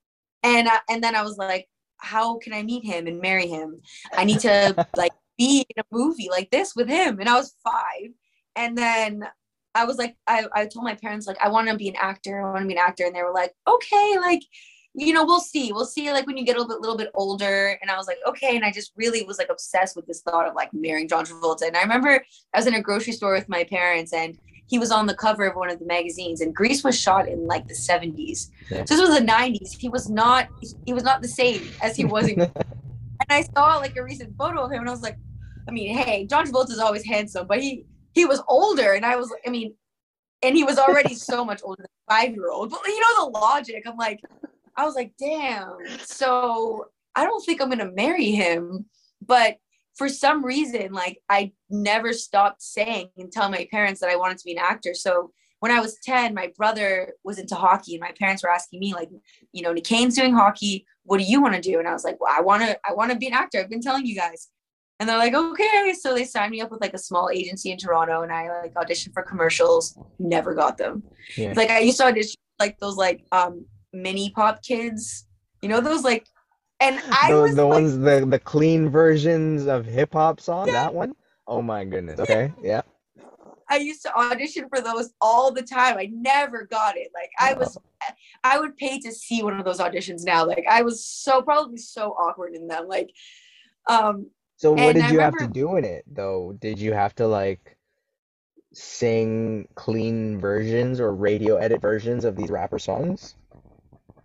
[0.42, 1.68] and uh, and then I was like,
[2.00, 3.80] how can I meet him and marry him?
[4.16, 7.20] I need to like be in a movie like this with him.
[7.20, 8.10] And I was five.
[8.56, 9.24] And then
[9.74, 12.40] I was like, I, I told my parents, like, I want to be an actor.
[12.40, 13.04] I want to be an actor.
[13.04, 14.42] And they were like, okay, like,
[14.94, 15.72] you know, we'll see.
[15.72, 17.78] We'll see like when you get a little bit, little bit older.
[17.80, 18.56] And I was like, okay.
[18.56, 21.68] And I just really was like obsessed with this thought of like marrying John Travolta.
[21.68, 24.36] And I remember I was in a grocery store with my parents and
[24.70, 27.48] he was on the cover of one of the magazines and Grease was shot in
[27.48, 28.50] like the 70s.
[28.70, 28.85] Yeah.
[28.85, 29.76] So this was the 90s.
[29.76, 30.46] He was not
[30.87, 32.52] he was not the same as he was in and
[33.28, 35.18] I saw like a recent photo of him and I was like,
[35.68, 39.16] I mean, hey, John Travolta is always handsome, but he he was older and I
[39.16, 39.74] was I mean,
[40.40, 42.70] and he was already so much older than five year old.
[42.70, 43.83] But you know the logic.
[43.87, 44.20] I'm like,
[44.76, 45.78] I was like, damn.
[46.04, 48.87] So I don't think I'm gonna marry him.
[49.26, 49.56] But
[49.96, 54.38] for some reason, like I never stopped saying and telling my parents that I wanted
[54.38, 54.94] to be an actor.
[54.94, 58.81] So when I was 10, my brother was into hockey and my parents were asking
[58.81, 59.11] me, like,
[59.53, 60.87] you know, Nikane's doing hockey.
[61.05, 61.79] What do you want to do?
[61.79, 63.59] And I was like, well, I want to, I want to be an actor.
[63.59, 64.48] I've been telling you guys.
[64.98, 65.94] And they're like, okay.
[65.98, 68.74] So they signed me up with like a small agency in Toronto and I like
[68.74, 71.03] auditioned for commercials, never got them.
[71.37, 71.55] Yeah.
[71.57, 75.26] Like I used to audition like those like um mini pop kids,
[75.62, 76.26] you know, those like
[76.81, 80.66] and I the, was the like, ones the the clean versions of hip hop song.
[80.66, 80.73] Yeah.
[80.73, 81.14] That one.
[81.47, 82.19] Oh my goodness.
[82.21, 82.53] Okay.
[82.62, 82.83] Yeah.
[83.69, 85.97] I used to audition for those all the time.
[85.97, 87.12] I never got it.
[87.14, 87.79] Like I was,
[88.43, 90.45] I would pay to see one of those auditions now.
[90.45, 92.88] Like I was so probably so awkward in them.
[92.88, 93.11] Like,
[93.88, 94.31] um.
[94.57, 96.57] So what did I you remember, have to do in it though?
[96.61, 97.77] Did you have to like
[98.73, 103.37] sing clean versions or radio edit versions of these rapper songs?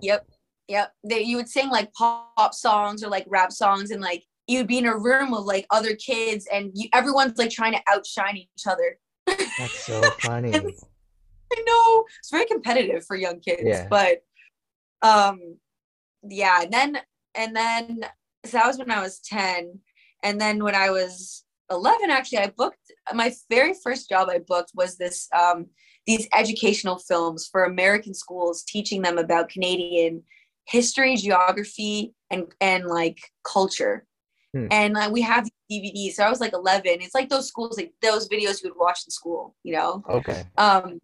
[0.02, 0.26] Yep.
[0.67, 0.91] Yep.
[1.04, 4.78] They, you would sing like pop songs or like rap songs and like you'd be
[4.78, 8.67] in a room of like other kids and you, everyone's like trying to outshine each
[8.67, 8.97] other.
[9.28, 10.54] That's so funny.
[10.54, 13.88] I know it's very competitive for young kids, yeah.
[13.89, 14.23] but
[15.01, 15.58] um
[16.28, 16.97] yeah, and then
[17.36, 18.06] and then
[18.45, 19.80] so that was when I was 10.
[20.23, 24.71] And then when I was 11 actually I booked my very first job I booked
[24.75, 25.67] was this um
[26.06, 30.21] these educational films for American schools teaching them about Canadian
[30.67, 34.06] history, geography, and and like culture.
[34.56, 34.67] Hmm.
[34.71, 36.13] And uh, we have DVDs.
[36.13, 36.86] So I was like 11.
[36.86, 40.01] It's like those schools, like those videos you would watch in school, you know?
[40.10, 40.45] Okay.
[40.58, 40.99] Um,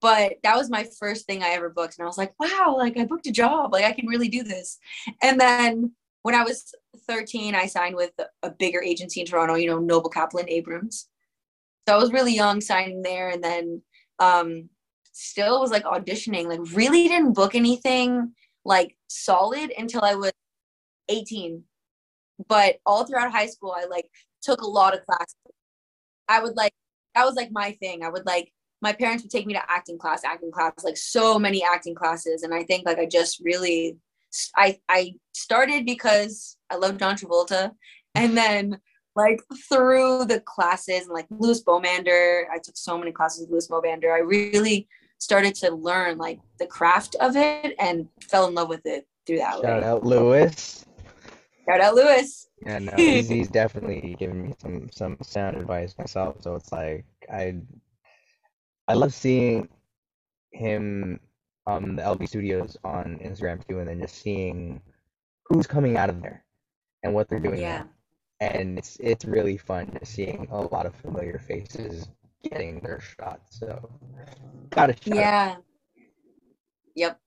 [0.00, 1.98] but that was my first thing I ever booked.
[1.98, 3.72] And I was like, wow, like I booked a job.
[3.72, 4.78] Like I can really do this.
[5.22, 6.72] And then when I was
[7.08, 8.12] 13, I signed with
[8.42, 11.08] a bigger agency in Toronto, you know, Noble Caplan Abrams.
[11.88, 13.30] So I was really young signing there.
[13.30, 13.82] And then
[14.18, 14.68] um,
[15.12, 20.32] still was like auditioning, like really didn't book anything like solid until I was
[21.08, 21.62] 18.
[22.48, 24.06] But all throughout high school, I like
[24.42, 25.34] took a lot of classes.
[26.28, 26.72] I would like,
[27.14, 28.02] that was like my thing.
[28.02, 31.38] I would like, my parents would take me to acting class, acting class, like so
[31.38, 32.42] many acting classes.
[32.42, 33.96] And I think like I just really,
[34.56, 37.70] I, I started because I love John Travolta.
[38.14, 38.80] And then
[39.16, 43.68] like through the classes and like Lewis Baumander, I took so many classes with Lewis
[43.68, 44.12] Baumander.
[44.12, 44.88] I really
[45.24, 49.38] started to learn like the craft of it and fell in love with it through
[49.38, 49.88] that Shout way.
[49.88, 50.84] out Lewis.
[51.66, 52.48] Shout out Lewis.
[52.64, 56.36] Yeah, no, he's, he's definitely giving me some some sound advice myself.
[56.42, 57.54] So it's like I
[58.86, 59.68] I love seeing
[60.52, 61.18] him
[61.66, 64.80] um the LB Studios on Instagram too, and then just seeing
[65.46, 66.44] who's coming out of there
[67.02, 67.78] and what they're doing Yeah.
[67.78, 67.88] now.
[68.40, 72.08] And it's it's really fun just seeing a lot of familiar faces
[72.50, 73.40] getting their shot.
[73.50, 73.90] So
[74.70, 75.16] gotta shout out.
[75.16, 75.56] Yeah.
[76.94, 77.20] Yep.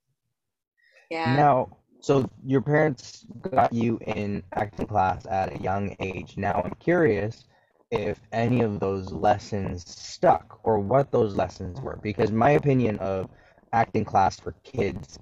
[1.09, 1.35] Yeah.
[1.35, 6.37] Now, so your parents got you in acting class at a young age.
[6.37, 7.45] Now, I'm curious
[7.91, 13.29] if any of those lessons stuck or what those lessons were, because my opinion of
[13.73, 15.19] acting class for kids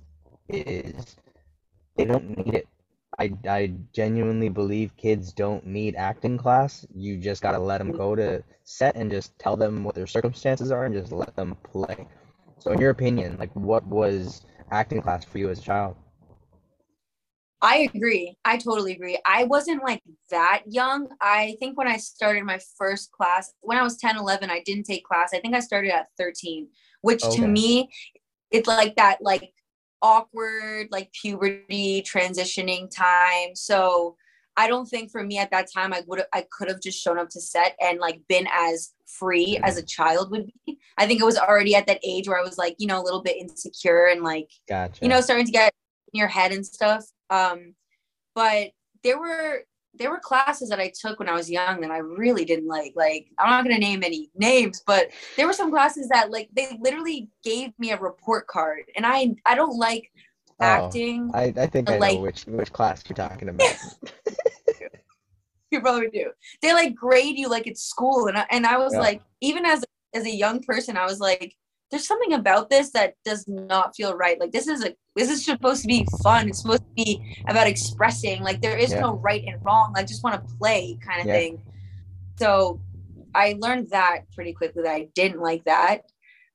[0.49, 1.15] is
[1.95, 2.67] they don't need it.
[3.17, 6.85] I, I genuinely believe kids don't need acting class.
[6.93, 10.07] You just got to let them go to set and just tell them what their
[10.07, 12.07] circumstances are and just let them play.
[12.59, 15.95] So, in your opinion, like what was acting class for you as a child?
[17.61, 18.37] I agree.
[18.45, 19.17] I totally agree.
[19.25, 21.07] I wasn't like that young.
[21.21, 24.83] I think when I started my first class, when I was 10, 11, I didn't
[24.83, 25.31] take class.
[25.33, 26.67] I think I started at 13,
[27.01, 27.37] which Okay.
[27.37, 27.89] to me,
[28.51, 29.53] it's like that, like
[30.01, 33.55] awkward, like puberty transitioning time.
[33.55, 34.15] So
[34.57, 37.01] I don't think for me at that time, I would have I could have just
[37.01, 40.79] shown up to set and like been as free as a child would be.
[40.97, 43.03] I think it was already at that age where I was like, you know, a
[43.03, 45.03] little bit insecure and like Gotcha.
[45.03, 45.73] you know starting to get
[46.13, 47.73] in your head and stuff um
[48.33, 48.71] but
[49.03, 49.63] there were
[49.97, 52.93] there were classes that i took when i was young that i really didn't like
[52.95, 56.49] like i'm not going to name any names but there were some classes that like
[56.55, 60.11] they literally gave me a report card and i i don't like
[60.57, 63.67] Oh, acting I, I think I know which which class you're talking about.
[65.71, 66.31] you probably do
[66.61, 69.01] they like grade you like it's school and I, and I was Yeah.
[69.01, 71.53] like even as as a young person I was like
[71.95, 75.45] there's something about this that does not feel right like this is a this is
[75.45, 78.99] supposed to be fun it's supposed to be about expressing like there is Yeah.
[78.99, 81.33] no right and wrong I just want to play kind of Yeah.
[81.35, 81.61] thing
[82.37, 82.81] so
[83.33, 86.01] I learned that pretty quickly that I didn't like that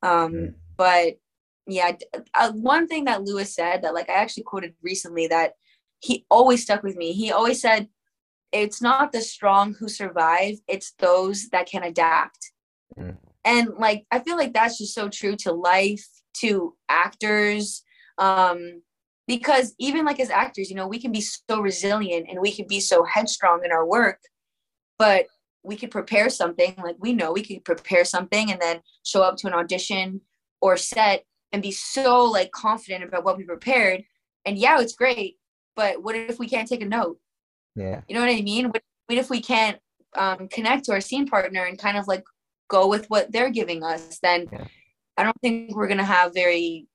[0.03, 0.55] um Mm.
[0.76, 1.14] but
[1.66, 1.92] yeah
[2.35, 5.55] uh, one thing that Lewis said that like I actually quoted recently that
[6.00, 7.88] he always stuck with me he always said
[8.53, 12.53] it's not the strong who survive it's those that can adapt
[12.98, 13.16] Mm.
[13.44, 17.83] And like i feel like that's just so true to life to actors
[18.18, 18.83] um
[19.26, 22.66] because even like as actors you know we can be so resilient and we can
[22.66, 24.20] be so headstrong in our work
[24.98, 25.26] but
[25.62, 29.37] we could prepare something like we know we could prepare something and then show up
[29.37, 30.20] to an audition
[30.61, 34.03] or set and be so like confident about what we prepared
[34.44, 35.37] and yeah it's great
[35.76, 37.18] but what if we can't take a note
[37.76, 38.03] Yeah.
[38.09, 38.66] you know what I mean?
[38.66, 39.79] What, what if we can't
[40.16, 42.24] um, connect to our scene partner and kind of like
[42.70, 44.18] go with what they're giving us?
[44.22, 44.64] Then Yeah.
[45.18, 46.87] I don't think we're gonna have very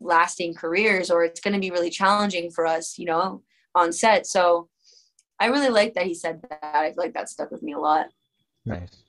[0.00, 3.42] lasting careers, or it's gonna be really challenging for us, you know,
[3.74, 4.26] on set.
[4.26, 4.70] So
[5.38, 6.60] I really like that he said that.
[6.62, 8.06] I feel like that stuck with me a lot.
[8.64, 9.02] Nice.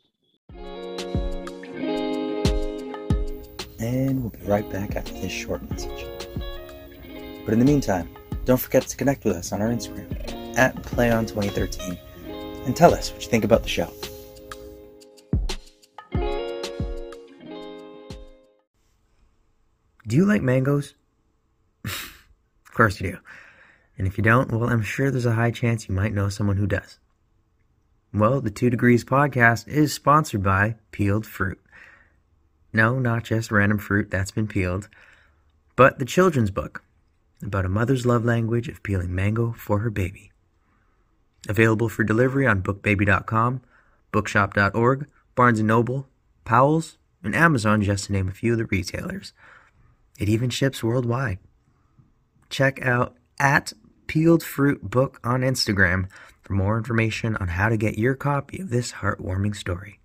[3.79, 6.07] And we'll be right back after this short message.
[7.45, 8.09] But in the meantime,
[8.43, 11.97] don't forget to connect with us on our Instagram at PlayOn2013
[12.65, 13.93] and tell us what you think about the show.
[20.07, 20.95] Do you like mangoes?
[21.83, 23.17] of course you do.
[23.97, 26.57] And if you don't, well, I'm sure there's a high chance you might know someone
[26.57, 26.99] who does.
[28.13, 31.59] Well, the Two Degrees podcast is sponsored by Peeled Fruit.
[32.71, 34.87] No, not just random fruit that's been peeled,
[35.75, 36.83] but the children's book
[37.43, 40.31] about a mother's love language of peeling mango for her baby.
[41.49, 43.61] Available for delivery on bookbaby.com,
[44.11, 46.07] bookshop.org, Barnes & Noble,
[46.45, 49.33] Powell's, and Amazon just to name a few of the retailers.
[50.17, 51.39] It even ships worldwide.
[52.49, 53.73] Check out at
[54.07, 56.07] Peeled Fruit Book on Instagram
[56.41, 59.99] for more information on how to get your copy of this heartwarming story.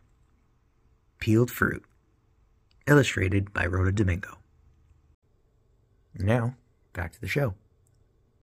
[1.19, 1.85] Peeled Fruit,
[2.87, 4.39] illustrated by Rhoda Domingo.
[6.19, 6.57] Now,
[6.93, 7.55] back to the show.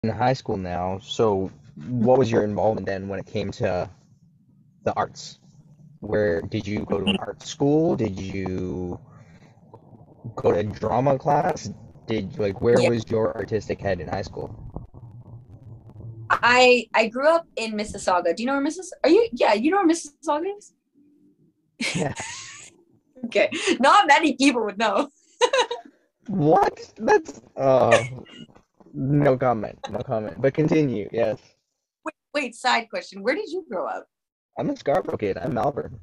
[0.05, 1.51] In high school now, so
[1.89, 3.91] what was your involvement then when it came to
[4.85, 5.39] the arts?
[6.01, 7.97] Where did you go to an art school?
[7.97, 9.01] Did you
[10.37, 11.71] go to drama class?
[12.07, 12.89] Did like where Yeah.
[12.89, 14.55] was your artistic head in high school?
[16.31, 18.35] I I grew up in Mississauga.
[18.37, 18.93] Do you know where Missis?
[19.05, 19.29] Are you?
[19.33, 20.73] Yeah, you know where Mississauga is.
[21.95, 22.15] Yeah.
[23.27, 23.51] Okay,
[23.81, 25.09] not many people would know.
[26.29, 26.79] What?
[26.99, 27.99] That's uh
[28.95, 29.77] no comment.
[29.91, 30.41] No comment.
[30.41, 31.37] But continue, yes.
[32.05, 33.25] Wait, wait, side question.
[33.25, 34.07] Where did you grow up?
[34.57, 35.37] I'm a Scarborough kid.
[35.37, 35.99] I'm Malvern.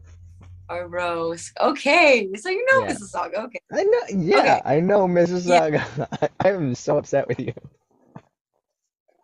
[0.68, 1.52] Or Rose.
[1.62, 2.94] Okay, so you know yeah.
[2.94, 3.46] Mississauga.
[3.46, 3.60] Okay.
[3.72, 4.00] I know.
[4.10, 4.62] Yeah, okay.
[4.66, 5.84] I know Mississauga.
[6.22, 6.28] Yeah.
[6.40, 7.54] I, am so upset with you.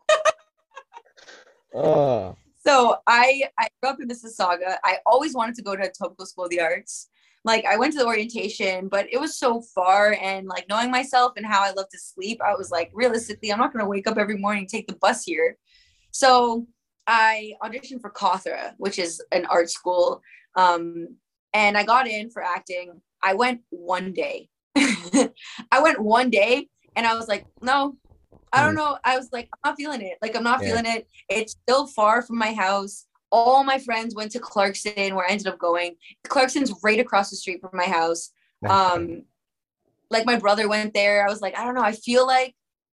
[1.75, 2.35] oh.
[2.63, 4.77] So I I grew up in Mississauga.
[4.83, 7.09] I always wanted to go to Etobicoke School of the Arts.
[7.43, 10.15] Like I went to the orientation, but it was so far.
[10.21, 13.57] And like knowing myself and how I love to sleep, I was like, realistically, I'm
[13.57, 15.57] not gonna wake up every morning take the bus here.
[16.11, 16.67] So
[17.07, 20.21] I auditioned for Cawthra, which is an art school.
[20.55, 21.15] Um,
[21.53, 23.01] and I got in for acting.
[23.21, 24.49] I went one day.
[24.75, 27.95] I went one day and I was like, no,
[28.53, 28.77] I don't mm.
[28.77, 28.97] know.
[29.03, 30.17] I was like, I'm not feeling it.
[30.21, 30.69] Like, I'm not yeah.
[30.69, 31.07] feeling it.
[31.29, 33.05] It's still far from my house.
[33.31, 35.95] All my friends went to Clarkson, where I ended up going.
[36.27, 38.31] Clarkson's right across the street from my house.
[38.67, 39.23] Um,
[40.09, 41.25] like my brother went there.
[41.25, 41.81] I was like, I don't know.
[41.81, 42.55] I feel like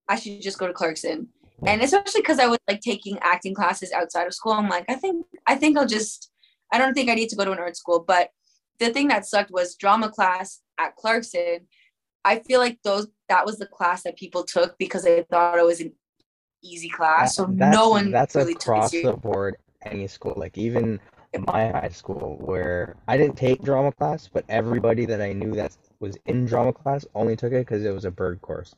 [0.09, 1.29] I should just go to Clarkson.
[1.65, 4.53] And especially because I was like taking acting classes outside of school.
[4.53, 6.31] I'm like, I think I think I'll just
[6.71, 8.03] I don't think I need to go to an art school.
[8.05, 8.29] But
[8.79, 11.67] the thing that sucked was drama class at Clarkson.
[12.25, 15.65] I feel like those that was the class that people took because they thought it
[15.65, 15.93] was an
[16.63, 17.35] easy class.
[17.35, 20.33] So no one that's really across the board any school.
[20.37, 20.99] Like even
[21.33, 25.53] in my high school where I didn't take drama class, but everybody that I knew
[25.55, 28.73] that was in drama class only took it because it was a bird course.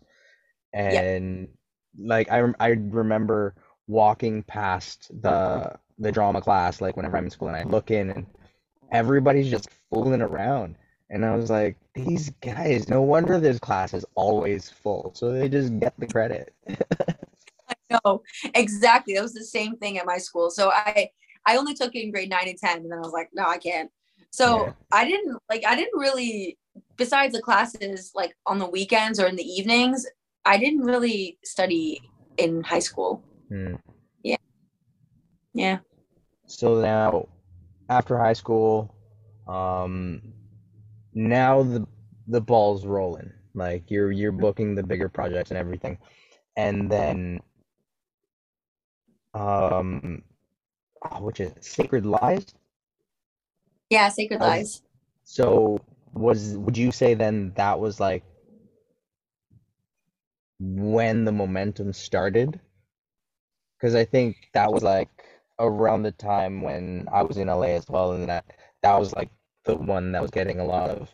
[0.74, 1.50] And
[1.98, 3.56] like I I remember
[3.88, 8.10] walking past the the drama class like whenever I'm in school and I look in
[8.10, 8.26] and
[8.92, 10.76] everybody's just fooling around.
[11.10, 15.12] And I was like, these guys, no wonder this class is always full.
[15.14, 16.54] So they just get the credit.
[16.70, 18.24] I know
[18.56, 19.14] exactly.
[19.14, 20.50] That was the same thing at my school.
[20.50, 21.10] So I
[21.46, 23.44] I only took it in grade nine and ten, and then I was like, no,
[23.44, 23.92] I can't.
[24.32, 24.74] So yeah.
[24.92, 26.58] I didn't like I didn't really
[26.98, 30.06] besides the classes like on the weekends or in the evenings,
[30.46, 32.02] I didn't really study
[32.38, 33.24] in high school.
[33.50, 33.76] Hmm.
[34.24, 34.38] Yeah.
[35.54, 35.78] Yeah.
[36.48, 37.28] So now
[37.90, 38.96] after high school,
[39.48, 40.22] um,
[41.14, 41.88] now the
[42.28, 43.32] the ball's rolling.
[43.54, 45.98] Like you're you're booking the bigger projects and everything,
[46.58, 47.40] and then
[49.34, 50.24] um,
[51.12, 52.46] oh, which is Sacred Lies.
[53.90, 54.82] Yeah, Sacred um, Lies.
[55.24, 55.80] So
[56.14, 58.24] was would you say then that was like
[60.60, 62.60] when the momentum started?
[63.78, 65.10] Because I think that was like
[65.60, 68.46] around the time when I was in LA as well, and that
[68.82, 69.30] that was like
[69.64, 71.10] the one that was getting a lot of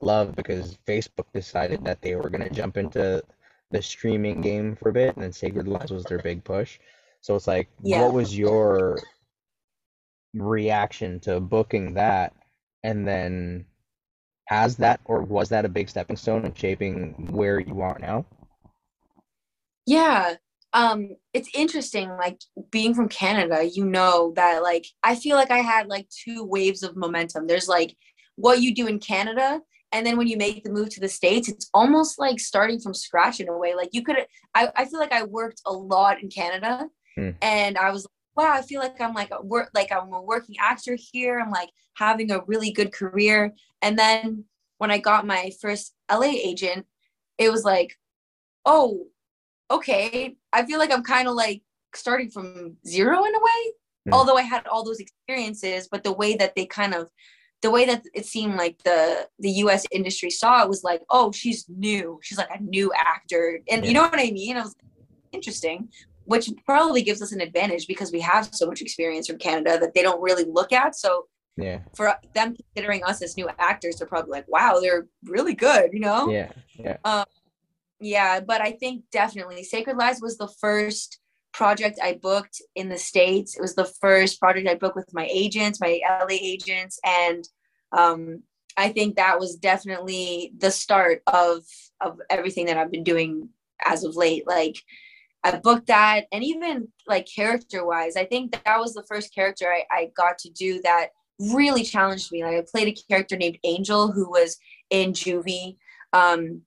[0.00, 3.22] love because Facebook decided that they were gonna jump into
[3.70, 6.78] the streaming game for a bit, and then Sacred Lies was their big push.
[7.20, 8.02] So it's like, yeah.
[8.02, 8.98] what was your
[10.34, 12.34] reaction to booking that,
[12.82, 13.66] and then
[14.46, 18.24] has that or was that a big stepping stone in shaping where you are now?
[19.86, 20.36] Yeah,
[20.72, 22.38] um it's interesting like
[22.70, 26.82] being from canada you know that like i feel like i had like two waves
[26.82, 27.46] of momentum.
[27.46, 27.96] There's like
[28.36, 29.60] what you do in canada
[29.92, 32.94] and then when you make the move to the states it's almost like starting from
[32.94, 33.74] scratch in a way.
[33.74, 34.16] Like you could
[34.54, 36.86] i, I feel like i worked a lot in canada
[37.18, 37.34] mm.
[37.40, 38.06] and i was
[38.36, 41.40] wow i feel like i'm like a work like i'm a working actor here.
[41.40, 43.54] I'm like having a really good career.
[43.82, 44.44] And then
[44.78, 46.86] when i got my first la agent
[47.38, 47.94] it was like
[48.64, 49.06] oh
[49.70, 51.62] okay, I feel like I'm kind of like
[51.94, 53.72] starting from zero in a way.
[54.08, 54.12] Mm.
[54.12, 57.10] Although I had all those experiences, but the way that they kind of
[57.62, 61.32] the way that it seemed like the the US industry saw it was like, oh,
[61.32, 62.20] she's new.
[62.22, 63.60] She's like a new actor.
[63.68, 63.88] And yeah.
[63.88, 64.56] you know what I mean?
[64.56, 64.76] I was
[65.32, 65.88] interesting,
[66.24, 69.94] which probably gives us an advantage because we have so much experience from Canada that
[69.94, 70.94] they don't really look at.
[70.96, 71.80] So yeah.
[71.94, 76.00] For them considering us as new actors, they're probably like, wow, they're really good, you
[76.00, 76.28] know?
[76.28, 76.52] Yeah.
[76.78, 76.98] Yeah.
[77.04, 77.24] Um,
[78.00, 81.18] yeah, but I think definitely Sacred Lies was the first
[81.52, 83.56] project I booked in the States.
[83.56, 87.00] It was the first project I booked with my agents, my LA agents.
[87.04, 87.48] And
[87.92, 88.42] um,
[88.76, 91.62] I think that was definitely the start of
[92.02, 93.48] of everything that I've been doing
[93.86, 94.46] as of late.
[94.46, 94.76] Like
[95.42, 99.72] I booked that and even like character wise, I think that was the first character
[99.72, 102.44] I, I got to do that really challenged me.
[102.44, 104.58] Like I played a character named Angel who was
[104.90, 105.76] in juvie.
[106.12, 106.62] Um,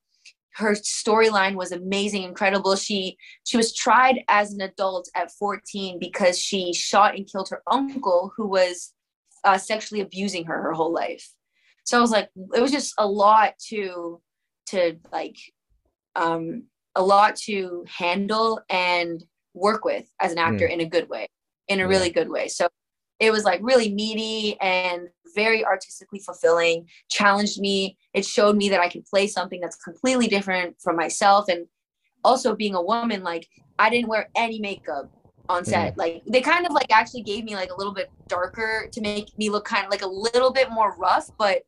[0.56, 6.40] her storyline was amazing incredible she she was tried as an adult at 14 because
[6.40, 8.94] she shot and killed her uncle who was
[9.44, 11.34] uh, sexually abusing her her whole life
[11.86, 14.22] so i was like it was just a lot to
[14.68, 15.38] to like
[16.16, 16.64] um
[16.96, 19.24] a lot to handle and
[19.54, 20.72] work with as an actor mm.
[20.72, 21.28] in a good way
[21.68, 21.88] in a yeah.
[21.88, 22.68] really good way so
[23.20, 28.80] it was like really meaty and very artistically fulfilling challenged me it showed me that
[28.80, 31.68] i could play something that's completely different from myself and
[32.24, 33.48] also being a woman like
[33.78, 35.12] i didn't wear any makeup
[35.50, 35.92] on set.
[35.92, 36.00] Mm-hmm.
[36.00, 39.38] Like they kind of like actually gave me like a little bit darker to make
[39.38, 41.64] me look kind of like a little bit more rough, but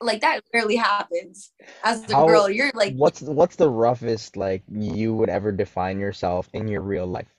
[0.00, 1.52] like that rarely happens
[1.84, 2.48] as a How, girl.
[2.48, 7.06] You're like what's what's the roughest like you would ever define yourself in your real
[7.06, 7.34] life?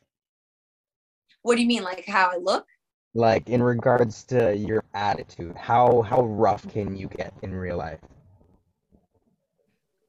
[1.41, 2.67] What do you mean like how I look?
[3.13, 7.99] Like in regards to your attitude, how how rough can you get in real life?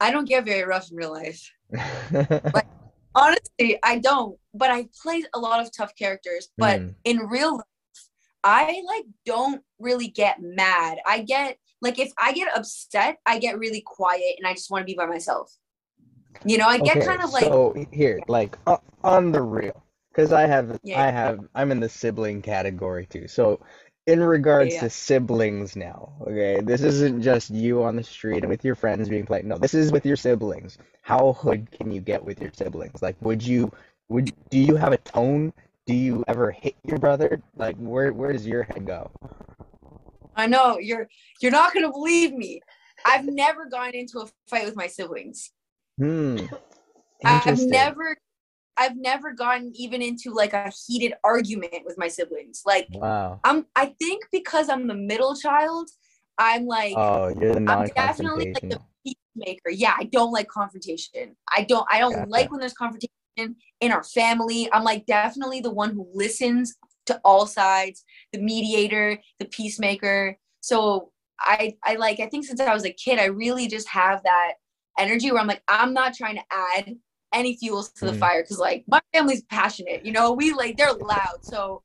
[0.00, 1.50] I don't get very rough in real life.
[2.12, 2.66] like
[3.14, 4.38] honestly, I don't.
[4.54, 6.48] But I play a lot of tough characters.
[6.56, 6.94] But mm.
[7.04, 7.64] in real life,
[8.44, 10.98] I like don't really get mad.
[11.06, 14.82] I get like if I get upset, I get really quiet and I just want
[14.82, 15.52] to be by myself.
[16.44, 19.81] You know, I get okay, kind of like so here, like uh, on the real,
[20.12, 21.02] because I have, yeah.
[21.02, 23.28] I have, I'm in the sibling category too.
[23.28, 23.60] So
[24.06, 24.80] in regards yeah.
[24.80, 29.08] to siblings now okay this isn't just you on the street and with your friends
[29.08, 29.44] being played.
[29.44, 30.78] No this is with your siblings.
[31.02, 33.00] How hood can you get with your siblings?
[33.00, 33.70] Like would you
[34.08, 35.52] would do you have a tone?
[35.86, 37.40] Do you ever hit your brother?
[37.56, 39.10] Like where where does your head go?
[40.34, 41.08] I know you're
[41.40, 42.60] you're not gonna believe me.
[43.04, 45.52] I've never gone into a fight with my siblings.
[45.98, 46.38] Hmm.
[47.24, 48.16] I've never
[48.76, 52.62] I've never gotten even into like a heated argument with my siblings.
[52.64, 53.40] Like, wow.
[53.44, 53.66] I'm.
[53.76, 55.90] I think because I'm the middle child,
[56.38, 56.94] I'm like.
[56.96, 59.70] Oh, you're the I'm definitely like the peacemaker.
[59.70, 61.36] Yeah, I don't like confrontation.
[61.50, 61.86] I don't.
[61.90, 62.30] I don't gotcha.
[62.30, 64.68] like when there's confrontation in our family.
[64.72, 66.74] I'm like definitely the one who listens
[67.06, 70.38] to all sides, the mediator, the peacemaker.
[70.60, 72.20] So I, I like.
[72.20, 74.54] I think since I was a kid, I really just have that
[74.98, 76.96] energy where I'm like, I'm not trying to add
[77.32, 78.18] any fuels to the mm.
[78.18, 80.32] fire because like my family's passionate you know?
[80.32, 81.38] We like they're loud.
[81.42, 81.82] So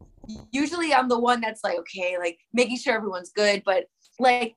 [0.52, 3.86] usually i'm the one that's like okay like making sure everyone's good but
[4.20, 4.56] like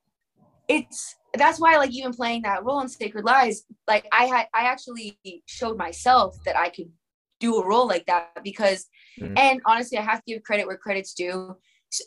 [0.67, 3.63] it's that's why like even playing that role in sacred lies.
[3.87, 6.91] Like i had i actually showed myself that i could
[7.39, 8.85] do a role like that because
[9.19, 9.37] mm.
[9.37, 11.55] and honestly i have to give credit where credit's due.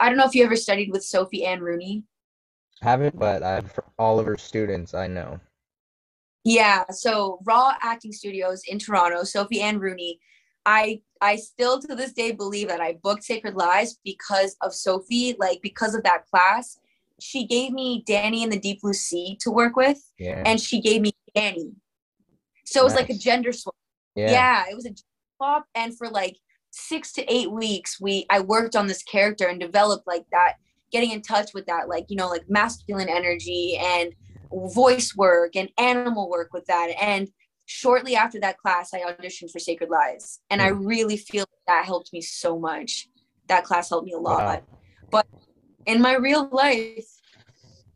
[0.01, 2.05] I don't know if you ever studied with sophie ann rooney.
[2.81, 5.41] Haven't but i've all of her students i know
[6.45, 10.21] yeah, so Raw Acting Studios in Toronto, Sophie Ann Rooney.
[10.67, 15.37] I I still to this day believe that I booked Sacred Lies because of Sophie,
[15.39, 16.79] like because of that class.
[17.21, 20.43] She gave me Danny and the Deep Blue Sea to work with, yeah.
[20.45, 21.73] and she gave me Danny.
[22.65, 23.03] So it was nice.
[23.03, 23.75] like a gender swap.
[24.15, 24.31] Yeah.
[24.31, 24.91] yeah, it was a
[25.37, 26.37] swap, and for like
[26.71, 30.55] six to eight weeks, we I worked on this character and developed like that,
[30.93, 34.13] getting in touch with that, like you know, like masculine energy and
[34.55, 36.89] voice work and animal work with that.
[37.01, 37.29] And
[37.67, 40.41] shortly after that class, I auditioned for Sacred Lies.
[40.51, 40.87] And I hmm.
[40.87, 43.09] really feel that helped me so much.
[43.49, 44.45] That class helped me a lot.
[44.45, 44.63] Wow.
[45.11, 45.27] But
[45.87, 47.07] in my real life,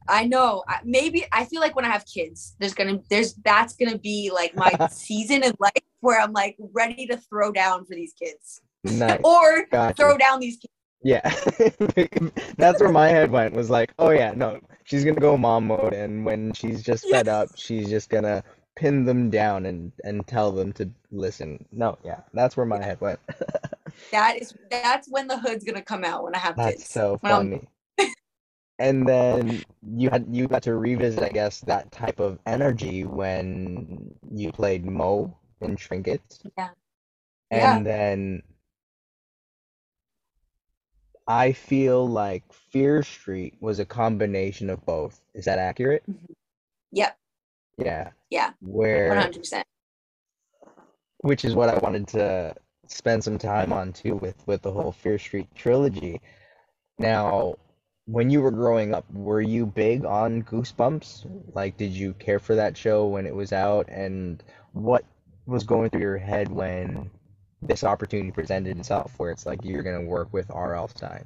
[0.08, 3.98] I know maybe I feel like when I have kids, there's gonna there's that's gonna
[3.98, 8.14] be like my season in life where I'm like ready to throw down for these
[8.14, 8.62] kids.
[8.84, 9.20] Nice.
[9.24, 9.94] or gotcha.
[9.94, 10.72] throw down these kids.
[11.02, 11.28] Yeah.
[12.56, 15.92] that's where my head went was like, oh yeah, no, she's gonna go mom mode,
[15.92, 17.12] and when she's just yes.
[17.12, 18.42] fed up, she's just gonna
[18.74, 21.64] pin them down and and tell them to listen.
[21.70, 23.20] No, yeah, that's where my head went.
[24.12, 26.88] that is that's when the hood's gonna come out when I have that's kids.
[26.88, 27.68] so funny.
[28.78, 34.14] and then you had you got to revisit, I guess, that type of energy when
[34.32, 36.40] you played Mo in Trinkets.
[36.56, 36.70] Yeah.
[37.50, 37.92] And yeah.
[37.92, 38.42] then
[41.28, 45.20] I feel like Fear Street was a combination of both.
[45.34, 46.02] Is that accurate?
[46.10, 46.32] Mm-hmm.
[46.92, 47.18] Yep.
[47.76, 48.10] Yeah.
[48.30, 48.52] Yeah.
[48.62, 49.62] Where 100%.
[51.18, 52.54] Which is what I wanted to
[52.86, 56.22] spend some time on too with with the whole Fear Street trilogy.
[56.98, 57.56] Now,
[58.06, 61.54] when you were growing up, were you big on Goosebumps?
[61.54, 65.04] Like did you care for that show when it was out and what
[65.46, 67.10] was going through your head when
[67.62, 70.88] this opportunity presented itself where it's like you're going to work with R.L.
[70.88, 71.24] Stine?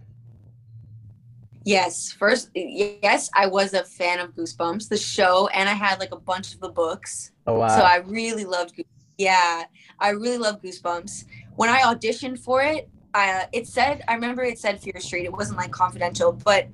[1.64, 6.12] Yes, first, yes, I was a fan of Goosebumps, the show, and I had like
[6.12, 7.30] a bunch of the books.
[7.46, 7.68] Oh wow!
[7.68, 8.74] So I really loved.
[8.74, 8.86] Goosebumps.
[9.18, 9.64] Yeah,
[10.00, 11.26] I really love Goosebumps.
[11.54, 15.24] When I auditioned for it, I, it said I remember it said Fear Street.
[15.24, 16.66] It wasn't like confidential, but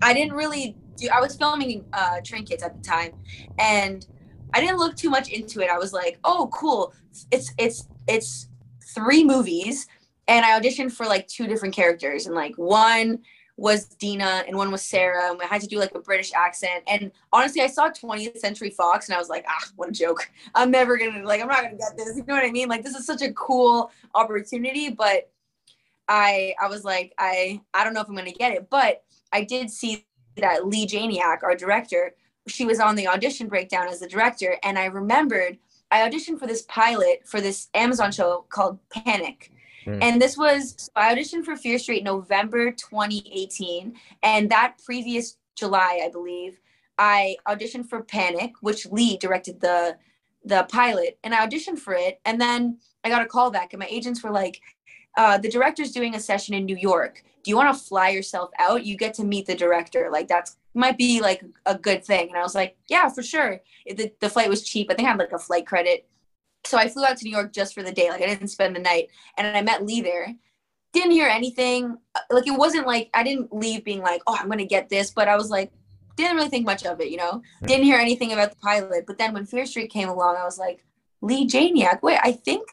[0.00, 1.08] I didn't really do.
[1.12, 3.12] I was filming uh, Trinkets at the time,
[3.58, 4.06] and
[4.54, 5.68] I didn't look too much into it.
[5.68, 6.94] I was like, oh, cool.
[7.30, 8.48] It's it's it's
[8.94, 9.86] three movies
[10.28, 13.20] and I auditioned for like two different characters and like one
[13.56, 16.82] was Dina and one was Sarah and I had to do like a British accent
[16.86, 20.30] and honestly I saw 20th Century Fox and I was like ah what a joke.
[20.54, 22.68] I'm never gonna like I'm not gonna get this you know what I mean?
[22.68, 25.30] Like this is such a cool opportunity but
[26.08, 29.44] I I was like I I don't know if I'm gonna get it but I
[29.44, 32.14] did see that Leigh Janiak our director
[32.46, 35.58] she was on the audition breakdown as the director and I remembered
[35.90, 39.52] I auditioned for this pilot for this Amazon show called Panic.
[39.86, 40.02] Mm.
[40.02, 46.02] And this was so I auditioned for Fear Street November 2018, and that previous July,
[46.04, 46.60] I believe,
[46.98, 49.96] I auditioned for Panic, which Leigh directed the
[50.44, 53.80] the pilot, and I auditioned for it, and then I got a call back, and
[53.80, 54.60] my agents were like,
[55.16, 57.24] uh, "The director's doing a session in New York.
[57.42, 58.84] Do you want to fly yourself out?
[58.84, 60.08] You get to meet the director.
[60.12, 63.60] Like that's might be like a good thing." And I was like, "Yeah, for sure."
[63.86, 64.90] The, the flight was cheap.
[64.90, 66.06] I think I had like a flight credit
[66.64, 68.10] so I flew out to New York just for the day.
[68.10, 70.34] Like I didn't spend the night, and I met Leigh there.
[70.92, 71.96] Didn't hear anything.
[72.14, 75.10] Uh, like it wasn't like I didn't leave being like, oh, I'm gonna get this,
[75.10, 75.72] but I was like,
[76.16, 77.42] didn't really think much of it, you know.
[77.64, 79.04] Didn't hear anything about the pilot.
[79.06, 80.84] But then when Fear Street came along, I was like,
[81.22, 82.02] Leigh Janiak.
[82.02, 82.68] Wait, I think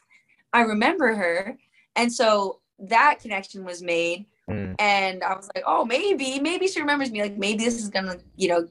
[0.52, 1.58] I remember her,
[1.96, 4.26] and so that connection was made.
[4.48, 4.74] Mm.
[4.78, 7.22] And I was like, oh, maybe, maybe she remembers me.
[7.22, 8.68] Like maybe this is gonna, you know,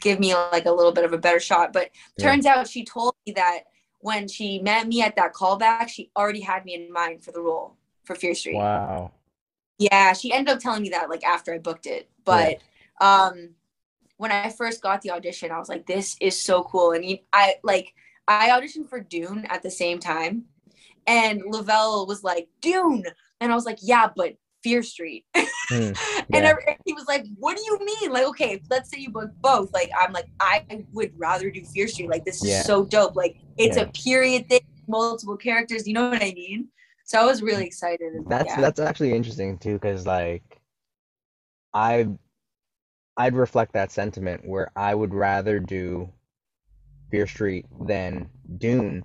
[0.00, 1.72] give me like a little bit of a better shot.
[1.72, 2.26] But yeah.
[2.26, 3.60] turns out she told me that
[4.00, 7.40] when she met me at that callback, she already had me in mind for the
[7.40, 8.56] role for Fear Street.
[8.56, 9.12] Wow.
[9.78, 12.08] Yeah, she ended up telling me that like after I booked it.
[12.24, 12.58] But
[13.00, 13.26] yeah.
[13.26, 13.50] um
[14.16, 16.92] when I first got the audition, I was like, this is so cool.
[16.92, 17.94] And I like
[18.28, 20.44] I auditioned for Dune at the same time.
[21.06, 23.04] And Lovell was like, Dune.
[23.40, 25.24] And I was like, yeah, but Fear Street.
[25.70, 25.96] Mm,
[26.28, 26.56] yeah.
[26.68, 28.12] and he was like, What do you mean?
[28.12, 29.72] Like, okay, let's say you book both.
[29.72, 32.10] Like, I'm like, I would rather do Fear Street.
[32.10, 32.62] Like, this is yeah.
[32.62, 33.14] so dope.
[33.14, 33.84] Like, it's yeah.
[33.84, 35.86] a period thing, multiple characters.
[35.86, 36.68] You know what I mean?
[37.04, 38.12] So I was really excited.
[38.26, 40.60] That's that's actually interesting too, because like
[41.72, 42.08] I
[43.16, 46.10] I'd reflect that sentiment where I would rather do
[47.10, 49.04] Fear Street than Dune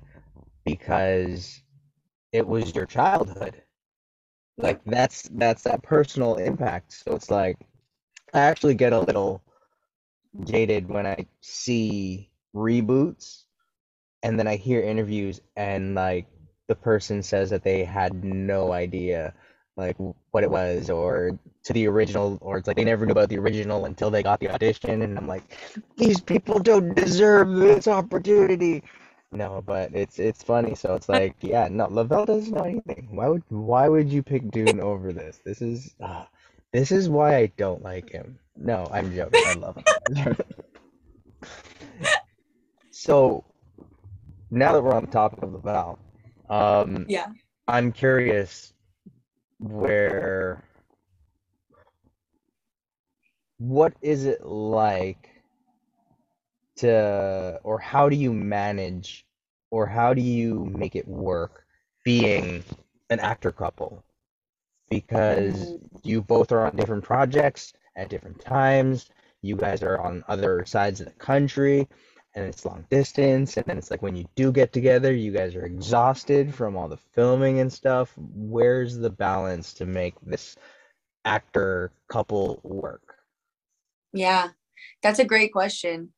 [0.65, 1.61] because
[2.31, 3.61] it was your childhood
[4.57, 6.93] like that's that's that personal impact.
[6.93, 7.57] So it's like
[8.33, 9.41] i actually get a little
[10.43, 13.43] jaded when i see reboots
[14.23, 16.27] and then i hear interviews and like
[16.67, 19.33] the person says that they had no idea
[19.77, 19.95] like
[20.31, 23.37] what it was or to the original or it's like they never knew about the
[23.37, 25.57] original until they got the audition and i'm like
[25.97, 28.83] these people don't deserve this opportunity
[29.37, 30.73] no, but it's it's funny.
[30.73, 33.09] So it's like, yeah, no, Lovell doesn't know anything.
[33.11, 35.39] Why would why would you pick Dune over this?
[35.45, 36.25] This is uh,
[36.73, 38.39] this is why I don't like him.
[38.55, 39.41] No, I'm joking.
[39.45, 40.37] I love him.
[42.91, 43.45] so
[44.49, 45.99] now that we're on the topic of Lovell,
[46.49, 47.27] um, yeah,
[47.67, 48.73] I'm curious
[49.59, 50.63] where
[53.59, 55.29] what is it like
[56.77, 59.26] to or how do you manage
[59.71, 61.65] or how do you make it work
[62.03, 62.63] being
[63.09, 64.03] an actor couple?
[64.89, 65.97] Because mm-hmm.
[66.03, 69.09] you both are on different projects at different times.
[69.41, 71.87] You guys are on other sides of the country
[72.35, 75.55] and it's long distance and then it's like when you do get together you guys
[75.55, 78.13] are exhausted from all the filming and stuff.
[78.17, 80.55] Where's the balance to make this
[81.25, 83.15] actor couple work?
[84.13, 84.49] Yeah
[85.01, 86.09] that's a great question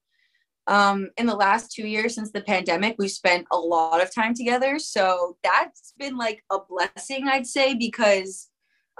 [0.69, 4.35] um, in the last two years since the pandemic, we've spent a lot of time
[4.35, 4.77] together.
[4.77, 8.49] So that's been like a blessing, I'd say, because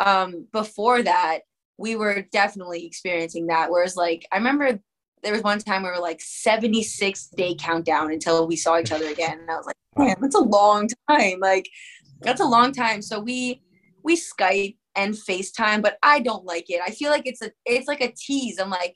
[0.04, 1.42] um, before that,
[1.78, 3.70] we were definitely experiencing that.
[3.70, 4.80] Whereas, like, I remember
[5.22, 9.08] there was one time we were like 76 day countdown until we saw each other
[9.08, 9.40] again.
[9.40, 11.40] And I was like, man, that's a long time.
[11.40, 11.70] Like,
[12.22, 13.04] that's a long time.
[13.04, 13.62] So we,
[14.04, 16.82] we Skype and FaceTime, but I don't like it.
[16.84, 18.60] I feel like it's a, it's like a tease.
[18.60, 18.96] I'm like,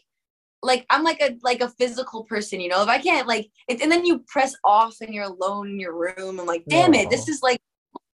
[0.64, 2.82] like I'm like a like a physical person, you know.
[2.82, 5.96] If I can't like, it, and then you press off and you're alone in your
[5.96, 7.62] room, and like, damn it, this is like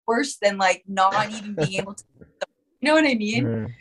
[0.06, 2.04] worse than like not even being able to.
[2.80, 3.44] You know what I mean?
[3.44, 3.72] Mm-hmm.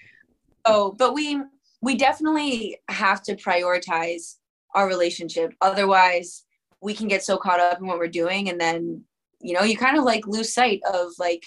[0.66, 1.40] Oh, but we
[1.84, 4.38] we definitely have to prioritize
[4.74, 5.54] our relationship.
[5.62, 6.46] Otherwise,
[6.82, 9.04] we can get so caught up in what we're doing, and then
[9.40, 11.46] you know you kind of like lose sight of like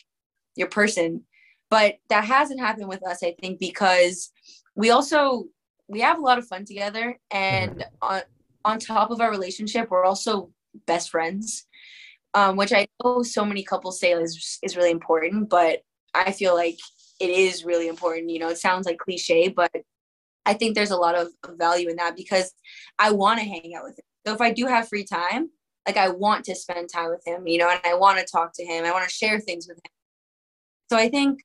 [0.55, 1.25] your person.
[1.71, 4.31] But that hasn't happened with us, I think, because
[4.77, 5.47] we also
[5.91, 8.15] we have a lot of fun together and mm-hmm.
[8.15, 8.23] on
[8.65, 10.51] on top of our relationship we're also
[10.87, 11.67] best friends.
[12.33, 15.81] Um, which i know so many couples say is is really important but
[16.15, 16.79] i feel like
[17.19, 19.73] it is really important you know it sounds like cliche but
[20.47, 21.27] i think there's a lot of
[21.59, 22.53] value in that because
[23.01, 24.05] i want to hang out with him.
[24.25, 25.51] So if i do have free time
[25.89, 28.53] like i want to spend time with him you know and i want to talk
[28.55, 29.91] to him i want to share things with him.
[30.89, 31.41] So i think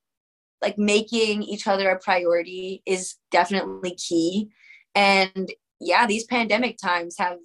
[0.62, 4.50] like making each other a priority is definitely key.
[4.94, 7.40] And yeah these pandemic times have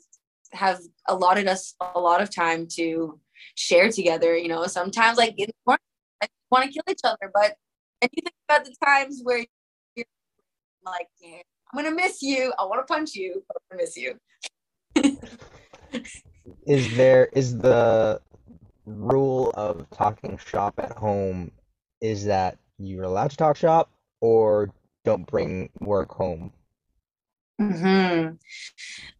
[0.52, 3.18] have allotted us a lot of time to
[3.54, 4.66] share together you know?
[4.66, 5.80] Sometimes like in the morning
[6.22, 7.54] I want to kill each other but
[8.02, 9.44] and you think about the times where
[9.94, 10.06] you're
[10.84, 11.42] like yeah,
[11.72, 12.52] i'm gonna miss you.
[12.58, 13.42] I want to punch you
[13.72, 14.14] i miss you.
[16.66, 18.20] Is there is the
[18.86, 21.50] rule of talking shop at home
[22.00, 24.70] is that you're allowed to talk shop or
[25.04, 26.52] don't bring work home.
[27.58, 28.28] Hmm.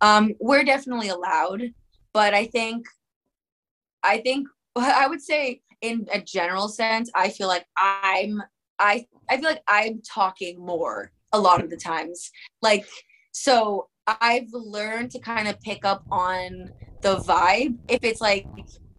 [0.01, 1.75] Um, we're definitely allowed,
[2.13, 2.87] but I think,
[4.03, 8.43] I think I would say in a general sense, I feel like I'm
[8.79, 12.31] I I feel like I'm talking more a lot of the times.
[12.63, 12.87] Like
[13.33, 17.79] so I've learned to kind of pick up on the vibe.
[17.89, 18.47] If it's like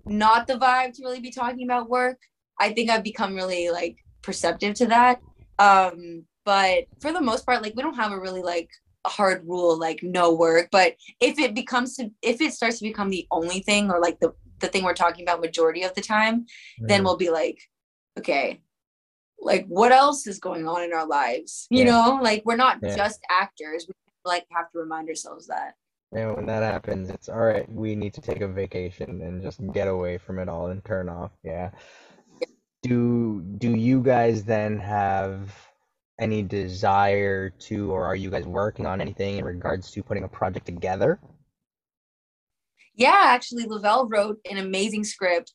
[0.06, 2.20] not the vibe to really be talking about work,
[2.60, 5.22] I think I've become really like perceptive to that.
[5.60, 8.70] Um but for the most part like we don't have a really like
[9.06, 12.84] a hard rule like no work but if it becomes to if it starts to
[12.84, 16.02] become the only thing or like the the thing we're talking about majority of the
[16.02, 16.46] time,
[16.80, 17.60] then we'll be like,
[18.18, 18.62] okay,
[19.40, 21.68] like what else is going on in our lives?
[21.70, 21.92] You yeah.
[21.92, 22.96] know, like we're not yeah.
[22.96, 23.86] just actors.
[23.88, 23.94] We
[24.24, 25.74] like have to remind ourselves that.
[26.14, 27.70] And when that happens, it's all right.
[27.72, 31.10] We need to take a vacation and just get away from it all and turn
[31.10, 31.32] off.
[31.44, 31.72] Yeah.
[34.06, 34.28] Yeah.
[34.28, 35.70] Do do you guys then have
[36.20, 40.28] any desire to, or are you guys working on anything in regards to putting a
[40.28, 41.20] project together?
[42.96, 45.54] Yeah, actually, Lovell wrote an amazing script.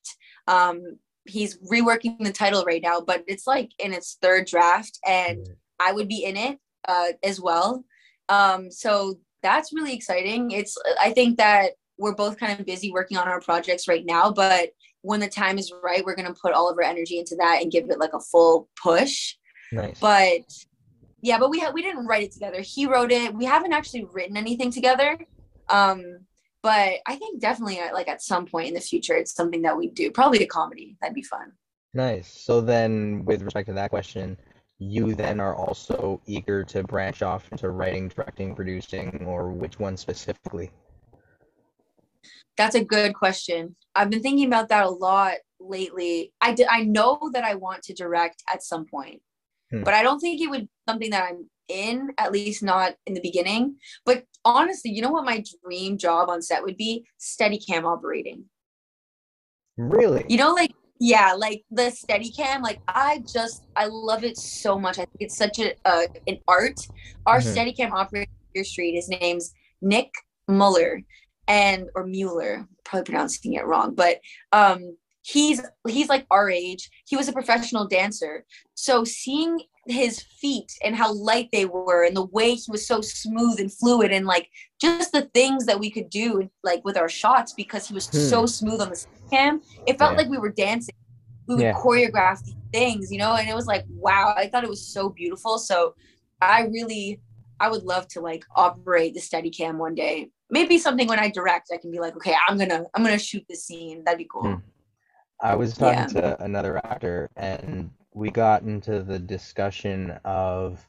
[0.49, 5.39] Um, he's reworking the title right now, but it's like in its third draft, and
[5.39, 5.57] mm.
[5.79, 7.85] I would be in it uh, as well.
[8.29, 10.51] Um, so that's really exciting.
[10.51, 14.33] It's I think that we're both kind of busy working on our projects right now,
[14.33, 14.71] but
[15.07, 17.71] when the time is right, we're gonna put all of our energy into that and
[17.71, 19.37] give it like a full push.
[19.73, 19.99] Nice.
[20.01, 20.43] But
[21.23, 22.61] yeah, but we ha- we didn't write it together.
[22.61, 23.35] He wrote it.
[23.35, 25.19] We haven't actually written anything together.
[25.69, 26.21] Um,
[26.63, 29.77] but I think definitely uh, like at some point in the future, it's something that
[29.77, 30.11] we do.
[30.11, 30.97] Probably a comedy.
[31.01, 31.53] That'd be fun.
[31.95, 32.29] Nice.
[32.29, 34.37] So then, with respect to that question,
[34.79, 39.97] you then are also eager to branch off into writing, directing, producing, or which one
[39.97, 40.71] specifically?
[42.57, 43.77] That's a good question.
[43.95, 46.33] I've been thinking about that a lot lately.
[46.41, 49.21] I did, I know that I want to direct at some point,
[49.71, 49.83] hmm.
[49.83, 53.15] but I don't think it would be something that I'm in, at least not in
[53.15, 53.77] the beginning.
[54.05, 57.07] But honestly, you know what my dream job on set would be?
[57.19, 58.45] Steady cam operating.
[59.77, 60.25] Really?
[60.29, 64.79] You know, like yeah, like the steady cam, like I just I love it so
[64.79, 64.99] much.
[64.99, 66.81] I think it's such a uh, an art.
[67.27, 67.51] Our mm-hmm.
[67.51, 68.31] steady cam operator
[68.63, 69.53] Street, his name's
[69.83, 70.11] Nick
[70.49, 71.03] Muller
[71.49, 74.21] and or Mueller, probably pronouncing it wrong, but
[74.53, 76.91] um he's he's like our age.
[77.07, 78.45] He was a professional dancer.
[78.75, 83.01] So seeing his feet and how light they were and the way he was so
[83.01, 84.49] smooth and fluid and like
[84.81, 88.19] just the things that we could do like with our shots because he was hmm.
[88.19, 90.19] so smooth on the cam it felt yeah.
[90.19, 90.95] like we were dancing
[91.47, 91.75] we would yeah.
[91.75, 92.41] choreograph
[92.73, 95.95] things you know and it was like wow i thought it was so beautiful so
[96.41, 97.21] i really
[97.61, 101.29] i would love to like operate the steady cam one day maybe something when i
[101.29, 104.29] direct i can be like okay i'm gonna i'm gonna shoot this scene that'd be
[104.31, 104.55] cool hmm.
[105.41, 106.35] i was talking yeah.
[106.37, 110.87] to another actor and we got into the discussion of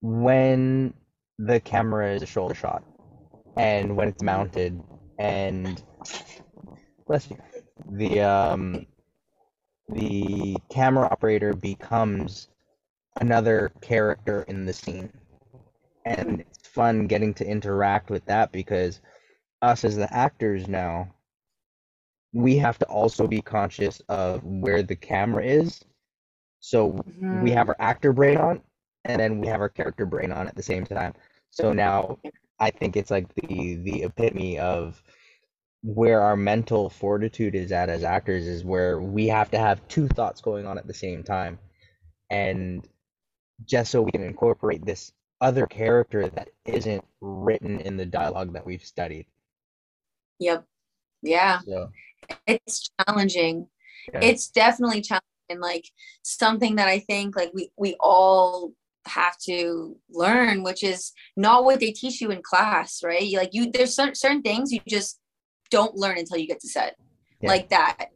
[0.00, 0.92] when
[1.38, 2.82] the camera is a shoulder shot
[3.56, 4.80] and when it's mounted
[5.18, 5.82] and
[7.06, 7.36] bless you
[7.92, 8.86] the um
[9.88, 12.48] the camera operator becomes
[13.20, 15.10] another character in the scene
[16.08, 19.00] and it's fun getting to interact with that because
[19.62, 21.08] us as the actors now
[22.32, 25.82] we have to also be conscious of where the camera is.
[26.60, 27.42] So mm-hmm.
[27.42, 28.60] we have our actor brain on,
[29.04, 31.14] and then we have our character brain on at the same time.
[31.50, 32.18] So now
[32.58, 35.02] I think it's like the the epitome of
[35.82, 40.08] where our mental fortitude is at as actors is where we have to have two
[40.08, 41.58] thoughts going on at the same time,
[42.30, 42.86] and
[43.64, 48.66] just so we can incorporate this other character that isn't written in the dialogue that
[48.66, 49.26] we've studied.
[50.40, 50.64] Yep.
[51.22, 51.60] Yeah.
[51.60, 51.90] So
[52.46, 53.68] it's challenging.
[54.12, 54.20] Yeah.
[54.22, 55.24] It's definitely challenging.
[55.56, 55.86] Like
[56.22, 58.74] something that I think like we we all
[59.06, 63.32] have to learn, which is not what they teach you in class, right?
[63.32, 65.18] Like you, there's certain certain things you just
[65.70, 66.96] don't learn until you get to set,
[67.40, 67.48] yeah.
[67.48, 68.10] like that.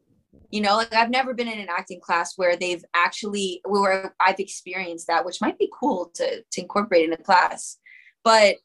[0.53, 4.39] You know, like I've never been in an acting class where they've actually where I've
[4.39, 7.79] experienced that, which might be cool to to incorporate in a class,
[8.23, 8.57] but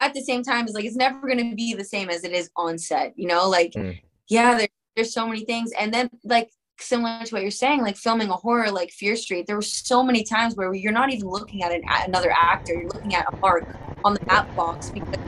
[0.00, 2.32] at the same time, it's like it's never going to be the same as it
[2.32, 3.12] is on set.
[3.16, 3.98] You know, like mm
[4.30, 5.72] yeah, there, there's so many things.
[5.78, 9.46] And then like similar to what you're saying, like filming a horror like Fear Street,
[9.46, 12.88] there were so many times where you're not even looking at an, another actor, you're
[12.94, 13.64] looking at a mark
[14.04, 15.18] on the matte box because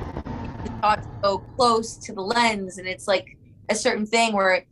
[0.64, 3.36] the shot's so close to the lens, and it's like
[3.68, 4.64] a certain thing where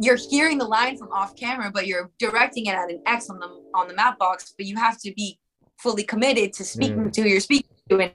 [0.00, 3.38] you're hearing the line from off camera, but you're directing it at an X on
[3.38, 5.38] the on the matte box, but you have to be
[5.78, 7.12] fully committed to speaking mm.
[7.12, 8.12] to who you're speaking to and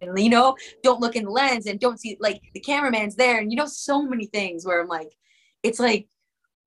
[0.00, 3.40] and you know don't look in the lens and don't see like the cameraman's there
[3.40, 5.12] and you know so many things where i'm like
[5.64, 6.06] it's like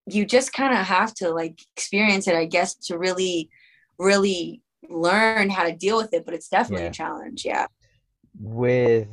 [0.05, 3.49] you just kind of have to like experience it, I guess, to really,
[3.97, 6.25] really learn how to deal with it.
[6.25, 6.89] But it's definitely yeah.
[6.89, 7.45] a challenge.
[7.45, 7.67] Yeah.
[8.39, 9.07] With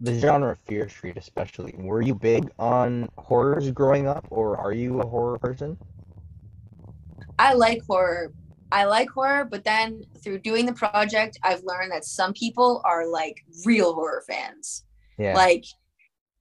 [0.00, 4.72] the genre of Fear Street, especially, were you big on horrors growing up, or are
[4.72, 5.76] you a horror person?
[7.38, 8.32] I like horror.
[8.72, 13.06] I like horror, but then through doing the project, I've learned that some people are
[13.06, 14.84] like real horror fans.
[15.18, 15.34] Yeah.
[15.34, 15.64] Like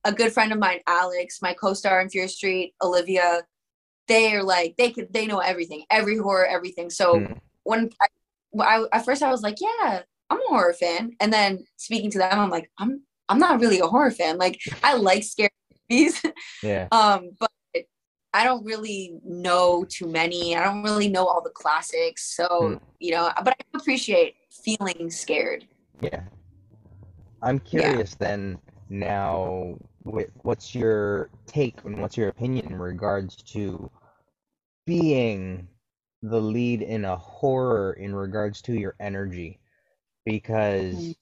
[0.05, 3.41] a good friend of mine, Alex, my co-star in Fear Street, Olivia,
[4.07, 6.89] they are like they could they know everything, every horror, everything.
[6.89, 7.39] So mm.
[7.63, 8.07] when I,
[8.59, 12.17] I at first I was like, yeah, I'm a horror fan, and then speaking to
[12.19, 14.37] them, I'm like, I'm I'm not really a horror fan.
[14.37, 15.49] Like I like scary
[15.89, 16.21] movies.
[16.63, 16.87] Yeah.
[16.91, 17.49] um, but
[18.33, 20.55] I don't really know too many.
[20.55, 22.35] I don't really know all the classics.
[22.35, 22.79] So, mm.
[22.99, 25.65] you know, but I appreciate feeling scared.
[26.01, 26.23] Yeah.
[27.41, 28.27] I'm curious yeah.
[28.27, 28.59] then
[28.89, 33.89] now with what's your take and what's your opinion in regards to
[34.85, 35.67] being
[36.21, 39.59] the lead in a horror in regards to your energy
[40.25, 41.15] because mm.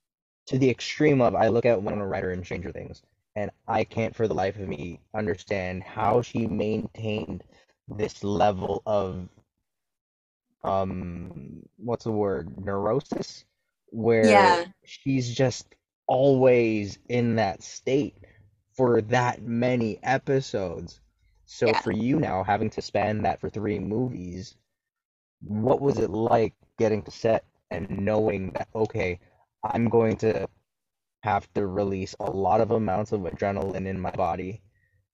[0.48, 3.02] To the extreme of I look at Winona Ryder in Stranger Things
[3.36, 7.44] and I can't for the life of me understand how she maintained
[7.88, 9.30] this level of
[10.64, 13.46] um what's the word neurosis
[13.90, 14.66] where yeah.
[14.84, 15.76] she's just
[16.08, 18.16] always in that state
[18.76, 21.00] for that many episodes
[21.46, 21.80] so yeah.
[21.82, 24.56] for you now having to span that for three movies
[25.42, 29.20] what was it like getting to set and knowing that okay
[29.74, 30.48] i'm going to
[31.24, 34.62] have to release a lot of amounts of adrenaline in my body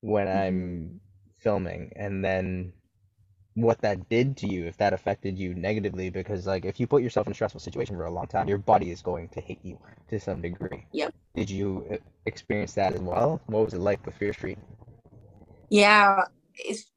[0.01, 0.37] when mm-hmm.
[0.37, 1.01] I'm
[1.39, 1.91] filming.
[1.95, 2.73] And then
[3.55, 7.03] what that did to you if that affected you negatively because like if you put
[7.03, 9.59] yourself in a stressful situation for a long time your body is going to hate
[9.63, 9.77] you
[10.09, 10.85] to some degree.
[10.91, 11.13] Yep.
[11.35, 13.41] Did you uh, experience that as well?
[13.45, 14.57] What was it like with fear street?
[15.69, 16.23] Yeah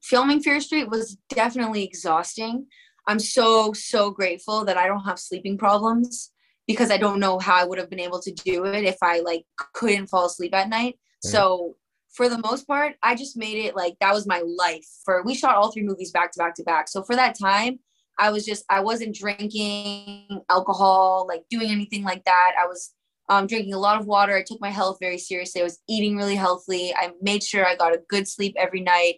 [0.02, 2.66] filming fear street was definitely exhausting.
[3.08, 6.32] I'm so so grateful that i don't have sleeping problems
[6.66, 9.20] because I don't know how I would have been able to do it if I
[9.20, 10.94] like couldn't fall asleep at night.
[10.94, 11.30] Mm-hmm.
[11.30, 11.76] So
[12.12, 14.86] for the most part, I just made it like that was my life.
[15.04, 16.88] For we shot all three movies back to back to back.
[16.88, 17.78] So for that time,
[18.18, 22.52] I was just I wasn't drinking alcohol, like doing anything like that.
[22.60, 22.94] I was
[23.28, 24.36] um, drinking a lot of water.
[24.36, 25.60] I took my health very seriously.
[25.60, 26.94] I was eating really healthily.
[26.94, 29.16] I made sure I got a good sleep every night,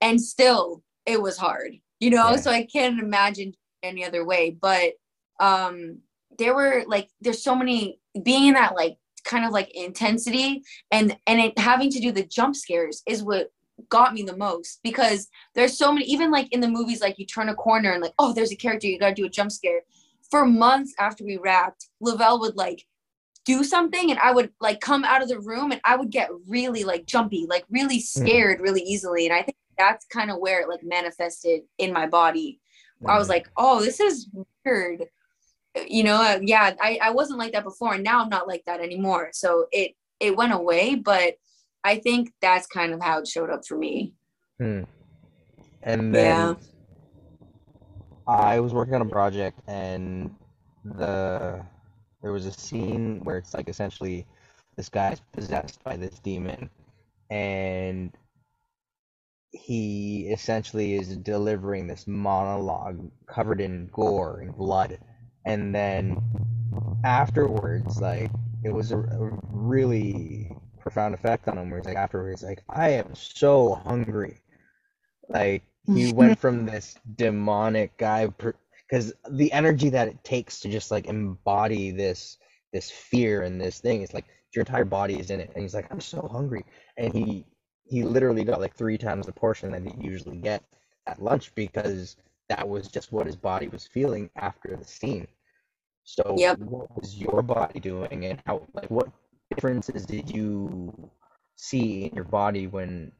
[0.00, 2.30] and still it was hard, you know.
[2.30, 2.36] Yeah.
[2.36, 4.50] So I can't imagine any other way.
[4.50, 4.92] But
[5.40, 6.00] um,
[6.38, 11.16] there were like there's so many being in that like kind of like intensity and
[11.26, 13.50] and it having to do the jump scares is what
[13.88, 17.26] got me the most because there's so many even like in the movies like you
[17.26, 19.52] turn a corner and like oh there's a character you got to do a jump
[19.52, 19.80] scare.
[20.30, 22.84] For months after we wrapped lovell would like
[23.44, 26.30] do something and i would like come out of the room and i would get
[26.48, 28.22] really like jumpy like really hmm.
[28.24, 29.26] scared really easily.
[29.26, 32.60] And i think that's kind of where it like manifested in my body.
[33.06, 34.28] I was like oh this is
[34.64, 35.04] weird
[35.88, 38.64] you know uh, yeah I, I wasn't like that before and now i'm not like
[38.66, 41.34] that anymore so it it went away but
[41.84, 44.14] i think that's kind of how it showed up for me
[44.58, 44.82] hmm.
[45.82, 46.54] and then yeah.
[48.26, 50.34] i was working on a project and
[50.84, 51.64] the
[52.22, 54.26] there was a scene where it's like essentially
[54.76, 56.70] this guy's possessed by this demon
[57.30, 58.16] and
[59.52, 64.98] he essentially is delivering this monologue covered in gore and blood
[65.46, 66.20] and then
[67.04, 68.30] afterwards, like
[68.64, 71.70] it was a, a really profound effect on him.
[71.70, 74.40] Where it's like afterwards, like I am so hungry.
[75.28, 78.28] Like he went from this demonic guy
[78.88, 82.38] because the energy that it takes to just like embody this
[82.72, 85.74] this fear and this thing is like your entire body is in it and he's
[85.74, 86.64] like i'm so hungry
[86.96, 87.44] and he
[87.84, 90.62] he literally got like three times the portion that he usually get
[91.06, 92.16] at lunch because
[92.48, 95.26] that was just what his body was feeling after the scene
[96.06, 96.56] so yep.
[96.60, 99.08] what was your body doing and how like what
[99.50, 101.10] differences did you
[101.56, 103.10] see in your body when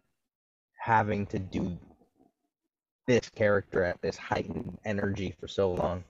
[0.79, 1.77] having to do
[3.09, 6.05] this character at this heightened energy for so long?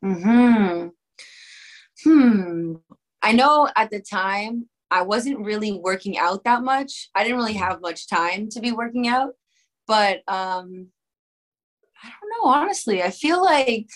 [0.00, 0.88] Hmm.
[2.04, 2.74] Hmm.
[3.20, 7.10] I know at the time I wasn't really working out that much.
[7.16, 9.32] I didn't really have much time to be working out,
[9.88, 10.86] but um
[12.00, 13.02] I don't know, honestly.
[13.02, 13.88] I feel like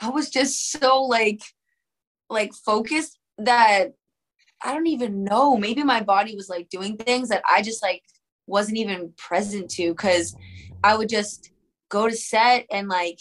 [0.00, 1.42] I was just so like
[2.30, 3.92] like focused that
[4.62, 5.56] I don't even know.
[5.56, 8.02] Maybe my body was like doing things that I just like
[8.46, 10.36] wasn't even present to because
[10.82, 11.52] I would just
[11.90, 13.18] go to set and like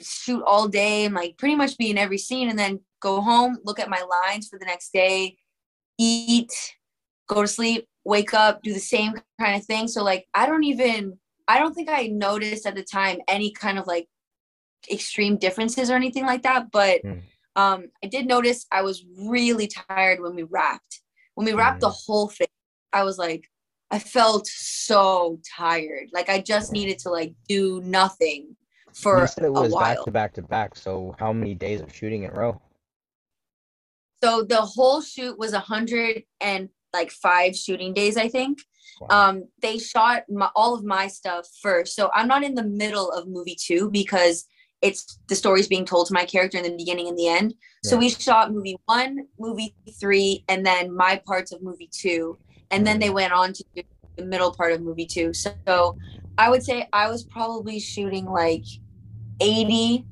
[0.00, 3.58] shoot all day and like pretty much be in every scene and then go home,
[3.64, 5.36] look at my lines for the next day,
[5.98, 6.52] eat,
[7.28, 9.88] go to sleep, wake up, do the same kind of thing.
[9.88, 13.78] So like I don't even I don't think I noticed at the time any kind
[13.78, 14.08] of like
[14.90, 16.70] extreme differences or anything like that.
[16.70, 17.22] But mm.
[17.56, 21.00] um I did notice I was really tired when we wrapped.
[21.34, 21.82] When we wrapped mm.
[21.82, 22.48] the whole thing,
[22.92, 23.48] I was like,
[23.90, 26.08] I felt so tired.
[26.12, 28.56] Like I just needed to like do nothing
[28.94, 30.76] for you said it was back to back to back.
[30.76, 32.60] So how many days of shooting in a row?
[34.22, 38.60] So the whole shoot was a hundred and like five shooting days, I think.
[39.00, 39.08] Wow.
[39.10, 43.10] Um, they shot my, all of my stuff first, so I'm not in the middle
[43.10, 44.44] of movie two because
[44.82, 47.54] it's the story's being told to my character in the beginning and the end.
[47.84, 47.90] Yeah.
[47.90, 52.36] So we shot movie one, movie three, and then my parts of movie two,
[52.70, 53.14] and then they mm.
[53.14, 53.82] went on to do
[54.16, 55.32] the middle part of movie two.
[55.32, 55.96] So, so
[56.36, 58.64] I would say I was probably shooting like
[59.40, 60.04] 80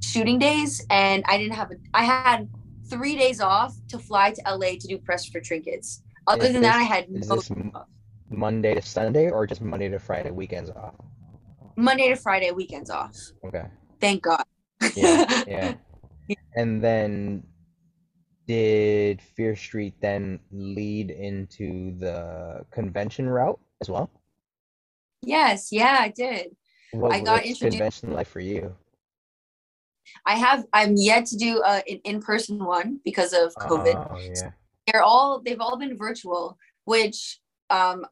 [0.00, 1.74] shooting days, and I didn't have a.
[1.92, 2.48] I had
[2.88, 6.02] three days off to fly to LA to do press for trinkets.
[6.26, 7.86] Other is than this, that, I had no
[8.30, 10.94] Monday to Sunday or just Monday to Friday weekends off?
[11.76, 13.16] Monday to Friday weekends off.
[13.44, 13.64] Okay.
[14.04, 14.44] Thank God.
[14.96, 15.74] yeah, yeah.
[16.56, 17.42] And then
[18.46, 24.10] did Fear Street then lead into the convention route as well?
[25.22, 26.54] Yes, yeah, I did.
[26.92, 27.78] What, I got introduced.
[27.78, 28.76] convention life for you?
[30.26, 30.66] I have.
[30.74, 34.10] I'm yet to do uh, an in-person one because of COVID.
[34.10, 34.50] Oh, yeah.
[34.86, 35.40] They're all.
[35.42, 37.40] They've all been virtual, which
[37.70, 38.04] um,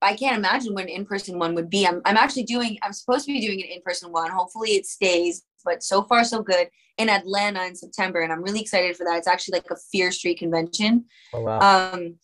[0.00, 1.86] I can't imagine when an in-person one would be.
[1.86, 2.00] I'm.
[2.04, 2.78] I'm actually doing.
[2.82, 4.30] I'm supposed to be doing an in-person one.
[4.30, 5.44] Hopefully, it stays.
[5.64, 6.68] But so far, so good
[6.98, 9.18] in Atlanta in September, and I'm really excited for that.
[9.18, 11.04] It's actually like a Fear Street convention.
[11.34, 11.92] Oh, wow.
[11.92, 12.14] Um,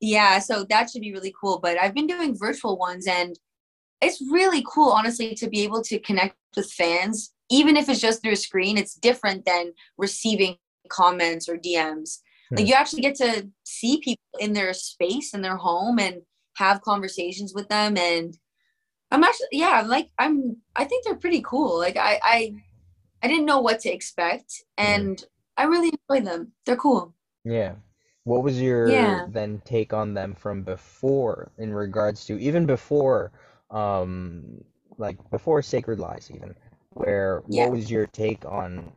[0.00, 1.60] yeah, so that should be really cool.
[1.60, 3.38] But I've been doing virtual ones, and
[4.02, 8.22] it's really cool, honestly, to be able to connect with fans even if it's just
[8.22, 10.56] through a screen, it's different than receiving
[10.88, 12.20] comments or DMs.
[12.50, 12.56] Hmm.
[12.56, 16.22] Like you actually get to see people in their space in their home and
[16.54, 17.96] have conversations with them.
[17.96, 18.36] And
[19.10, 21.78] I'm actually, yeah, like I'm, I think they're pretty cool.
[21.78, 22.54] Like I, I,
[23.22, 25.26] I didn't know what to expect, and hmm.
[25.56, 26.52] I really enjoy them.
[26.66, 27.14] They're cool.
[27.44, 27.74] Yeah.
[28.24, 29.26] What was your yeah.
[29.28, 33.32] then take on them from before in regards to even before
[33.70, 34.62] um
[34.96, 36.54] like before Sacred Lies even
[36.90, 37.64] where yeah.
[37.64, 38.92] what was your take on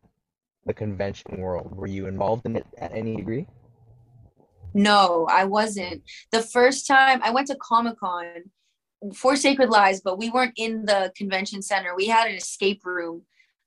[0.66, 1.76] the convention world?
[1.76, 3.48] Were you involved in it at any degree?
[4.78, 6.04] No, I wasn't.
[6.32, 8.26] The first time I went to Comic Con
[9.16, 11.96] for Sacred Lies, but we weren't in the convention center.
[11.96, 13.24] We had an escape room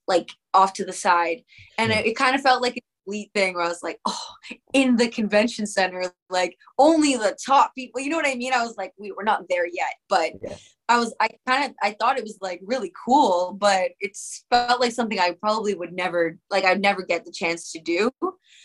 [0.07, 1.43] like off to the side.
[1.79, 2.81] And it, it kind of felt like a
[3.11, 4.35] elite thing where I was like, oh,
[4.73, 8.53] in the convention center, like only the top people, you know what I mean?
[8.53, 10.57] I was like, we were not there yet, but yeah.
[10.89, 14.17] I was I kind of I thought it was like really cool, but it
[14.51, 18.11] felt like something I probably would never like I'd never get the chance to do.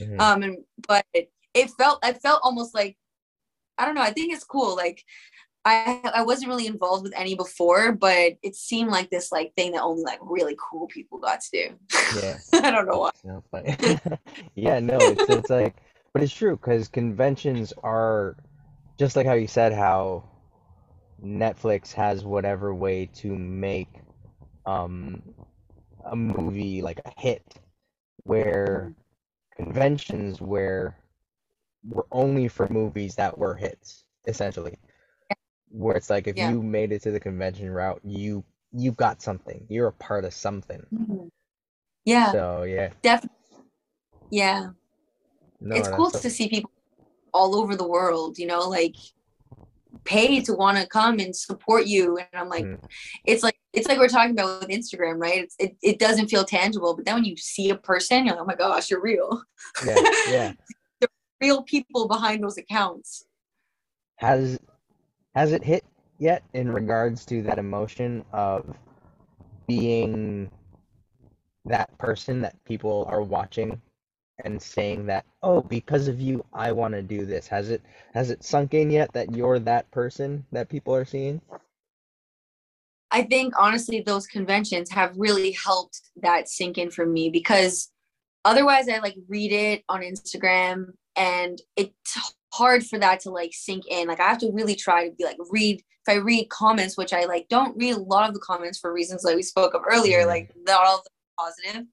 [0.02, 0.20] Mm-hmm.
[0.20, 2.98] Um and but it, it felt I felt almost like
[3.78, 4.76] I don't know, I think it's cool.
[4.76, 5.04] Like
[5.64, 9.72] I I wasn't really involved with any before, but it seemed like this like thing
[9.72, 11.76] that only like really cool people got to do.
[12.22, 12.38] Yeah.
[12.64, 13.10] I don't know
[13.50, 13.78] why.
[14.56, 15.76] yeah, no, it's it's like
[16.14, 18.38] but it's true because conventions are
[18.98, 20.24] just like how you said how
[21.24, 23.90] Netflix has whatever way to make
[24.66, 25.22] um,
[26.06, 27.56] a movie like a hit,
[28.24, 28.94] where
[29.56, 30.98] conventions where
[31.88, 34.78] were only for movies that were hits, essentially.
[35.70, 36.52] Where it's like if yeah.
[36.52, 39.66] you made it to the convention route, you you got something.
[39.70, 40.86] You're a part of something.
[40.94, 41.28] Mm-hmm.
[42.06, 42.32] Yeah.
[42.32, 42.90] So yeah.
[43.02, 43.38] Definitely.
[44.32, 44.70] Yeah.
[45.60, 46.72] No, it's cool so- to see people
[47.34, 48.96] all over the world, you know, like
[50.06, 52.78] pay to want to come and support you and i'm like mm.
[53.26, 56.44] it's like it's like we're talking about with instagram right it's, it, it doesn't feel
[56.44, 59.42] tangible but then when you see a person you're like oh my gosh you're real
[59.86, 59.96] yeah,
[60.30, 60.54] yeah.
[61.46, 63.26] real people behind those accounts.
[64.18, 64.60] Has
[65.36, 65.84] has it hit
[66.18, 68.76] yet in regards to that emotion of
[69.68, 70.50] being
[71.66, 73.80] that person that people are watching
[74.44, 77.48] and saying that oh because of you i want to do this.
[77.48, 77.82] Has it
[78.14, 81.42] has it sunk in yet that you're that person that people are seeing?
[83.12, 87.92] I think honestly those conventions have really helped that sink in for me because
[88.44, 92.18] otherwise i like read it on instagram and it's
[92.54, 95.26] hard for that to like sink in like i have to really try to be
[95.26, 98.40] like read if i read comments which i like don't read a lot of the
[98.40, 100.30] comments for reasons like we spoke of earlier mm-hmm.
[100.30, 101.04] like not all
[101.38, 101.84] positive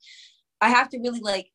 [0.61, 1.49] i have to really like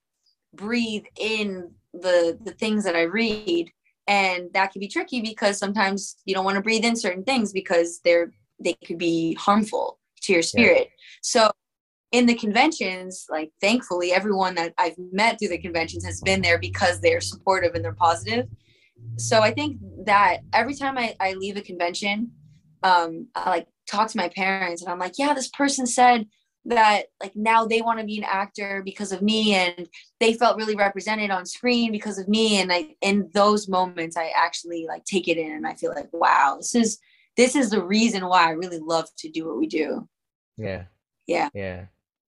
[0.54, 3.70] breathe in the the things that I read
[4.08, 7.52] and that can be tricky because sometimes you don't want to breathe in certain things
[7.52, 10.88] because they're they could be harmful to your spirit.
[10.88, 10.94] Yeah.
[11.22, 11.52] So
[12.12, 16.58] in the conventions, like thankfully everyone that I've met through the conventions has been there
[16.58, 18.48] because they're supportive and they're positive.
[19.18, 22.32] so I think that every time I, I leave a convention,
[22.84, 26.28] um, I like talk to my parents and I'm like, yeah, this person said
[26.66, 29.88] that like now they want to be an actor because of me and
[30.20, 34.34] they felt really represented on screen because of me and I in those moments I
[34.36, 37.00] actually like take it in and I feel like wow this is
[37.38, 40.10] this is the reason why I really love to do what we do.
[40.58, 40.86] Yeah.
[41.28, 41.50] Yeah.
[41.54, 41.86] Yeah.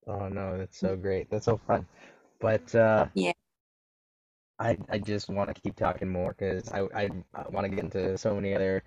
[0.09, 1.29] Oh no, that's so great.
[1.29, 1.85] That's so fun.
[2.39, 3.33] But uh yeah.
[4.57, 7.83] I I just want to keep talking more because I I, I want to get
[7.83, 8.83] into so many other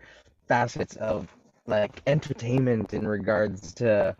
[0.48, 1.28] facets of
[1.66, 4.16] like entertainment in regards to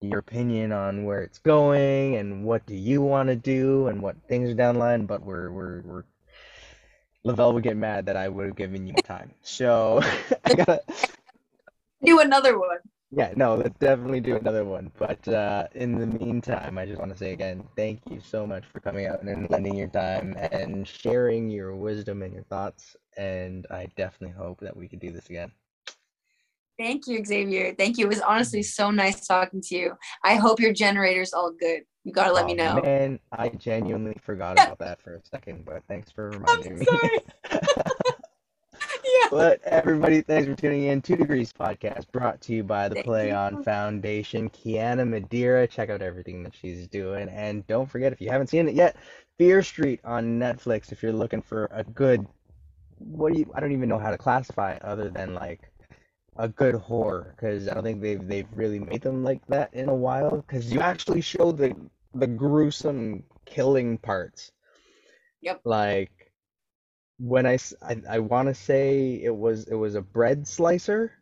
[0.00, 4.16] your opinion on where it's going and what do you want to do and what
[4.28, 6.04] things are down the line, but we're we're we're
[7.22, 9.32] Lovell would get mad that I would have given you time.
[9.42, 10.00] So
[10.44, 10.82] I gotta
[12.04, 12.78] do another one.
[13.12, 14.92] Yeah, no, let's definitely do another one.
[14.96, 18.64] But uh, in the meantime, I just want to say again, thank you so much
[18.66, 22.96] for coming out and lending your time and sharing your wisdom and your thoughts.
[23.16, 25.50] And I definitely hope that we could do this again.
[26.78, 27.74] Thank you, Xavier.
[27.74, 28.06] Thank you.
[28.06, 29.92] It was honestly so nice talking to you.
[30.24, 31.82] I hope your generator's all good.
[32.04, 32.78] You gotta let oh, me know.
[32.78, 36.86] And I genuinely forgot about that for a second, but thanks for reminding me.
[39.30, 41.02] But everybody, thanks for tuning in.
[41.02, 43.34] Two Degrees Podcast brought to you by the Thank Play you.
[43.34, 44.50] On Foundation.
[44.50, 48.68] Kiana Madeira, check out everything that she's doing, and don't forget if you haven't seen
[48.68, 48.96] it yet,
[49.38, 50.90] Fear Street on Netflix.
[50.90, 52.26] If you're looking for a good,
[52.98, 53.52] what do you?
[53.54, 55.70] I don't even know how to classify it other than like
[56.34, 59.88] a good horror because I don't think they've they've really made them like that in
[59.88, 60.38] a while.
[60.38, 61.76] Because you actually show the
[62.14, 64.50] the gruesome killing parts.
[65.40, 65.60] Yep.
[65.62, 66.19] Like
[67.20, 71.12] when I I, I want to say it was it was a bread slicer.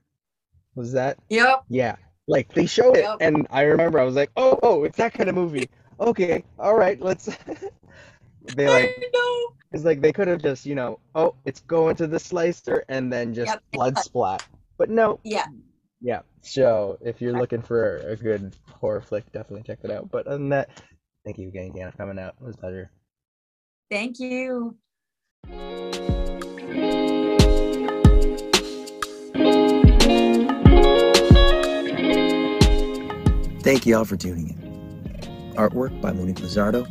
[0.75, 1.19] Was that?
[1.29, 1.65] Yep.
[1.69, 1.97] Yeah.
[2.29, 3.17] Like they showed it, yep.
[3.21, 5.69] and I remember I was like, oh oh, it's that kind of movie.
[6.01, 7.27] okay, all right, let's.
[8.57, 9.03] they like.
[9.73, 13.13] It's like they could have just, you know, oh, it's going to the slicer and
[13.13, 13.63] then just yep.
[13.73, 14.47] blood splat.
[14.79, 15.21] But no.
[15.25, 15.45] Yeah.
[16.01, 16.21] Yeah.
[16.41, 20.11] So if you're looking for a good horror flick, definitely check it out.
[20.11, 20.71] But other than that,
[21.25, 22.37] thank you again, Kiana, for coming out.
[22.41, 22.91] It was a pleasure.
[23.91, 24.77] Thank you.
[33.69, 34.57] Thank you all for tuning in.
[35.55, 36.87] Artwork by Monique Lizardo,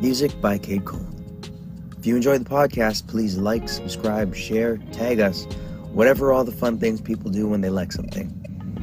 [0.00, 1.50] music by Kid Kold.
[1.98, 5.44] If you enjoy the podcast, please like, subscribe, share, tag us
[5.92, 8.28] whatever all the fun things people do when they like something.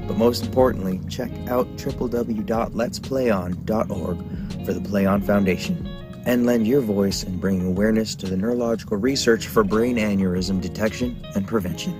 [0.10, 5.88] But most importantly, check out www.letsplayon.org for the Play On Foundation
[6.26, 11.24] and lend your voice in bringing awareness to the neurological research for brain aneurysm detection
[11.36, 11.94] and prevention.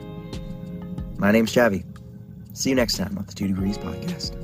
[1.18, 1.84] My name's Chavi.
[2.54, 4.41] See you next time on the Two Degrees Podcast.